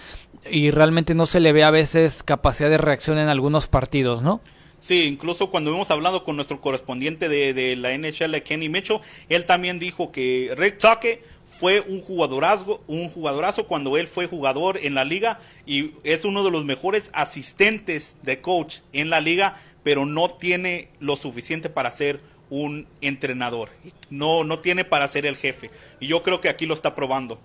[0.49, 4.41] y realmente no se le ve a veces capacidad de reacción en algunos partidos, ¿no?
[4.79, 8.99] Sí, incluso cuando hemos hablado con nuestro correspondiente de, la NHL, Kenny Mitchell,
[9.29, 11.23] él también dijo que Rick Tuckett
[11.59, 16.43] fue un jugadorazgo, un jugadorazo cuando él fue jugador en la liga y es uno
[16.43, 21.91] de los mejores asistentes de coach en la liga, pero no tiene lo suficiente para
[21.91, 22.19] ser
[22.49, 23.69] un entrenador.
[24.09, 25.71] No, no tiene para ser el jefe.
[25.99, 27.39] Y yo creo que aquí lo está probando.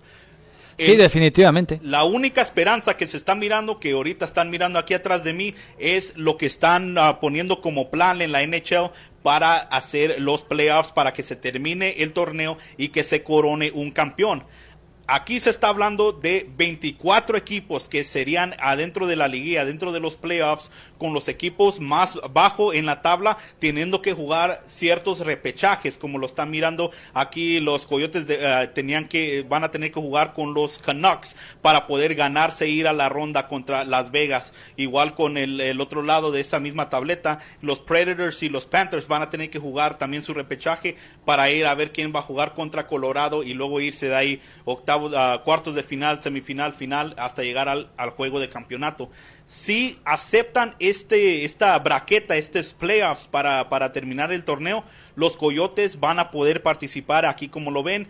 [0.77, 1.79] Sí, definitivamente.
[1.83, 5.55] La única esperanza que se está mirando, que ahorita están mirando aquí atrás de mí,
[5.77, 8.91] es lo que están ah, poniendo como plan en la NHL
[9.23, 13.91] para hacer los playoffs, para que se termine el torneo y que se corone un
[13.91, 14.43] campeón.
[15.07, 19.99] Aquí se está hablando de 24 equipos que serían adentro de la liguilla, dentro de
[19.99, 25.97] los playoffs, con los equipos más bajo en la tabla, teniendo que jugar ciertos repechajes,
[25.97, 30.33] como lo están mirando aquí los Coyotes eh, tenían que van a tener que jugar
[30.33, 34.53] con los Canucks para poder ganarse ir a la ronda contra Las Vegas.
[34.77, 39.07] Igual con el, el otro lado de esa misma tableta, los Predators y los Panthers
[39.07, 40.95] van a tener que jugar también su repechaje
[41.25, 44.41] para ir a ver quién va a jugar contra Colorado y luego irse de ahí
[44.63, 44.90] octavo
[45.43, 49.09] cuartos de final, semifinal, final, hasta llegar al, juego de campeonato.
[49.47, 54.83] Si aceptan este, esta braqueta, estos playoffs para, para terminar el torneo,
[55.15, 58.07] los Coyotes van a poder participar aquí como lo ven.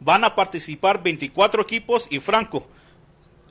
[0.00, 2.68] Van a participar 24 equipos y Franco,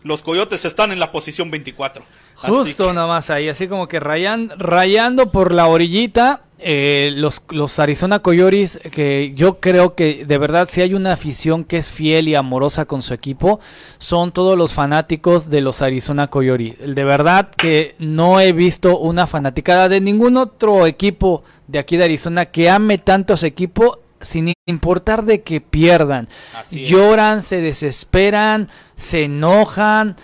[0.05, 2.05] los Coyotes están en la posición 24.
[2.35, 7.79] Justo nada más ahí, así como que rayan, rayando por la orillita eh, los, los
[7.79, 12.27] Arizona Coyotes, que yo creo que de verdad si hay una afición que es fiel
[12.29, 13.59] y amorosa con su equipo,
[13.97, 16.75] son todos los fanáticos de los Arizona Coyotes.
[16.95, 22.05] De verdad que no he visto una fanaticada de ningún otro equipo de aquí de
[22.05, 26.27] Arizona que ame tanto a su equipo sin importar de que pierdan.
[26.71, 30.15] Lloran, se desesperan, se enojan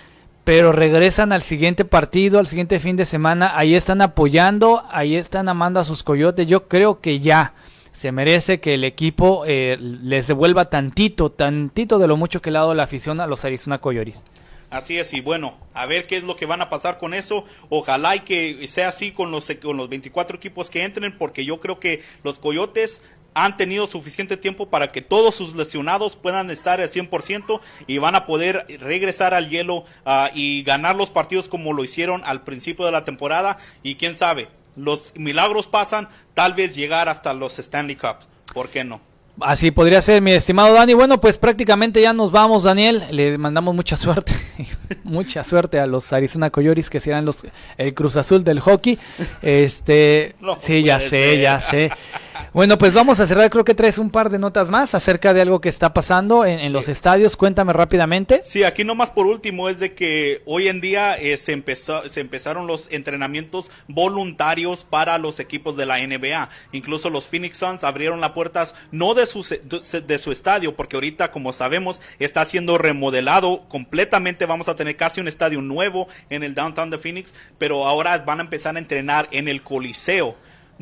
[0.44, 5.48] pero regresan al siguiente partido, al siguiente fin de semana, ahí están apoyando, ahí están
[5.48, 6.46] amando a sus coyotes.
[6.46, 7.54] Yo creo que ya
[7.92, 12.58] se merece que el equipo eh, les devuelva tantito, tantito de lo mucho que le
[12.58, 14.24] ha dado la afición a los Arizona Coyotes.
[14.70, 17.44] Así es, y bueno, a ver qué es lo que van a pasar con eso.
[17.68, 21.60] Ojalá y que sea así con los, con los 24 equipos que entren, porque yo
[21.60, 23.02] creo que los Coyotes
[23.34, 28.14] han tenido suficiente tiempo para que todos sus lesionados puedan estar al 100% y van
[28.14, 32.84] a poder regresar al hielo ah, y ganar los partidos como lo hicieron al principio
[32.84, 37.96] de la temporada y quién sabe, los milagros pasan, tal vez llegar hasta los Stanley
[37.96, 39.00] Cups, ¿por qué no?
[39.40, 40.92] Así podría ser, mi estimado Dani.
[40.92, 43.02] Bueno, pues prácticamente ya nos vamos, Daniel.
[43.10, 44.34] Le mandamos mucha suerte,
[45.04, 47.42] mucha suerte a los Arizona Coyotes que serán los
[47.78, 48.98] el Cruz Azul del hockey.
[49.40, 51.90] Este, sí, ya sé, ya sé.
[52.52, 53.50] Bueno, pues vamos a cerrar.
[53.50, 56.72] Creo que traes un par de notas más acerca de algo que está pasando en,
[56.72, 57.36] los estadios.
[57.36, 58.40] Cuéntame rápidamente.
[58.42, 62.20] Sí, aquí nomás por último es de que hoy en día eh, se, empezó, se
[62.20, 66.48] empezaron los entrenamientos voluntarios para los equipos de la NBA.
[66.72, 71.30] Incluso los Phoenix Suns abrieron las puertas no de su, de su estadio, porque ahorita,
[71.30, 74.46] como sabemos, está siendo remodelado completamente.
[74.46, 78.40] Vamos a tener casi un estadio nuevo en el downtown de Phoenix, pero ahora van
[78.40, 80.36] a empezar a entrenar en el Coliseo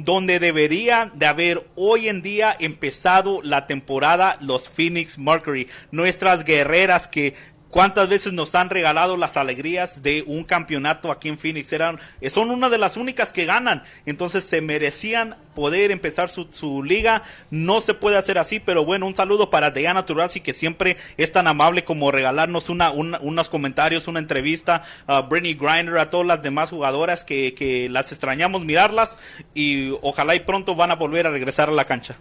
[0.04, 7.08] donde debería de haber hoy en día empezado la temporada los Phoenix Mercury, nuestras guerreras
[7.08, 7.34] que
[7.70, 11.72] cuántas veces nos han regalado las alegrías de un campeonato aquí en Phoenix.
[11.72, 11.98] Eran,
[12.30, 13.82] son una de las únicas que ganan.
[14.06, 17.22] Entonces se merecían poder empezar su, liga.
[17.50, 21.32] No se puede hacer así, pero bueno, un saludo para Diana Turasi que siempre es
[21.32, 24.82] tan amable como regalarnos una, unos comentarios, una entrevista.
[25.06, 29.18] A Britney Grinder, a todas las demás jugadoras que, que las extrañamos mirarlas
[29.54, 32.16] y ojalá y pronto van a volver a regresar a la cancha.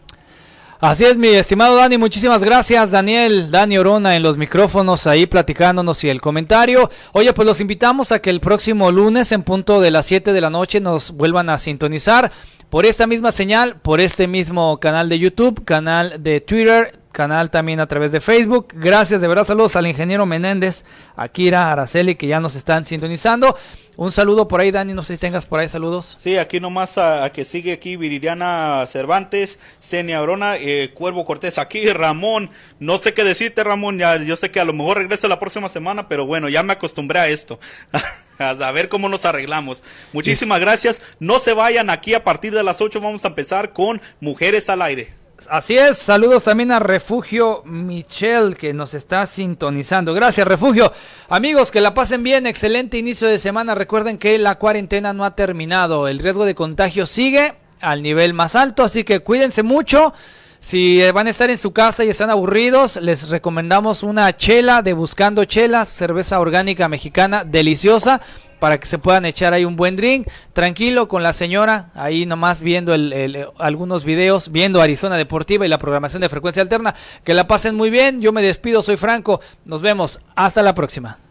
[0.81, 6.01] Así es, mi estimado Dani, muchísimas gracias, Daniel, Dani Orona en los micrófonos ahí platicándonos
[6.05, 6.89] y el comentario.
[7.11, 10.39] Oye, pues los invitamos a que el próximo lunes en punto de las 7 de
[10.39, 12.31] la noche nos vuelvan a sintonizar
[12.69, 17.81] por esta misma señal, por este mismo canal de YouTube, canal de Twitter, canal también
[17.81, 18.67] a través de Facebook.
[18.73, 20.85] Gracias, de verdad, saludos al ingeniero Menéndez,
[21.17, 23.57] Akira, Araceli, que ya nos están sintonizando.
[23.99, 26.17] Un saludo por ahí, Dani, no sé si tengas por ahí saludos.
[26.23, 31.85] Sí, aquí nomás a, que sigue aquí Viridiana Cervantes, Senia Orona, eh, Cuervo Cortés aquí,
[31.85, 35.37] Ramón, no sé qué decirte Ramón, ya, yo sé que a lo mejor regreso la
[35.37, 37.59] próxima semana, pero bueno, ya me acostumbré a esto.
[38.39, 39.83] a ver cómo nos arreglamos.
[40.13, 41.01] Muchísimas gracias.
[41.19, 44.81] No se vayan aquí a partir de las 8 vamos a empezar con Mujeres al
[44.81, 45.18] Aire.
[45.47, 50.13] Así es, saludos también a Refugio Michel que nos está sintonizando.
[50.13, 50.91] Gracias, Refugio.
[51.29, 53.75] Amigos, que la pasen bien, excelente inicio de semana.
[53.75, 58.55] Recuerden que la cuarentena no ha terminado, el riesgo de contagio sigue al nivel más
[58.55, 60.13] alto, así que cuídense mucho.
[60.59, 64.91] Si van a estar en su casa y están aburridos, les recomendamos una chela de
[64.91, 68.21] Buscando Chelas, cerveza orgánica mexicana deliciosa
[68.59, 72.61] para que se puedan echar ahí un buen drink, tranquilo con la señora, ahí nomás
[72.61, 76.95] viendo el, algunos videos, viendo Arizona Deportiva y la programación de frecuencia alterna.
[77.23, 81.28] Que la pasen muy bien, yo me despido, soy Franco, nos vemos, hasta la próxima.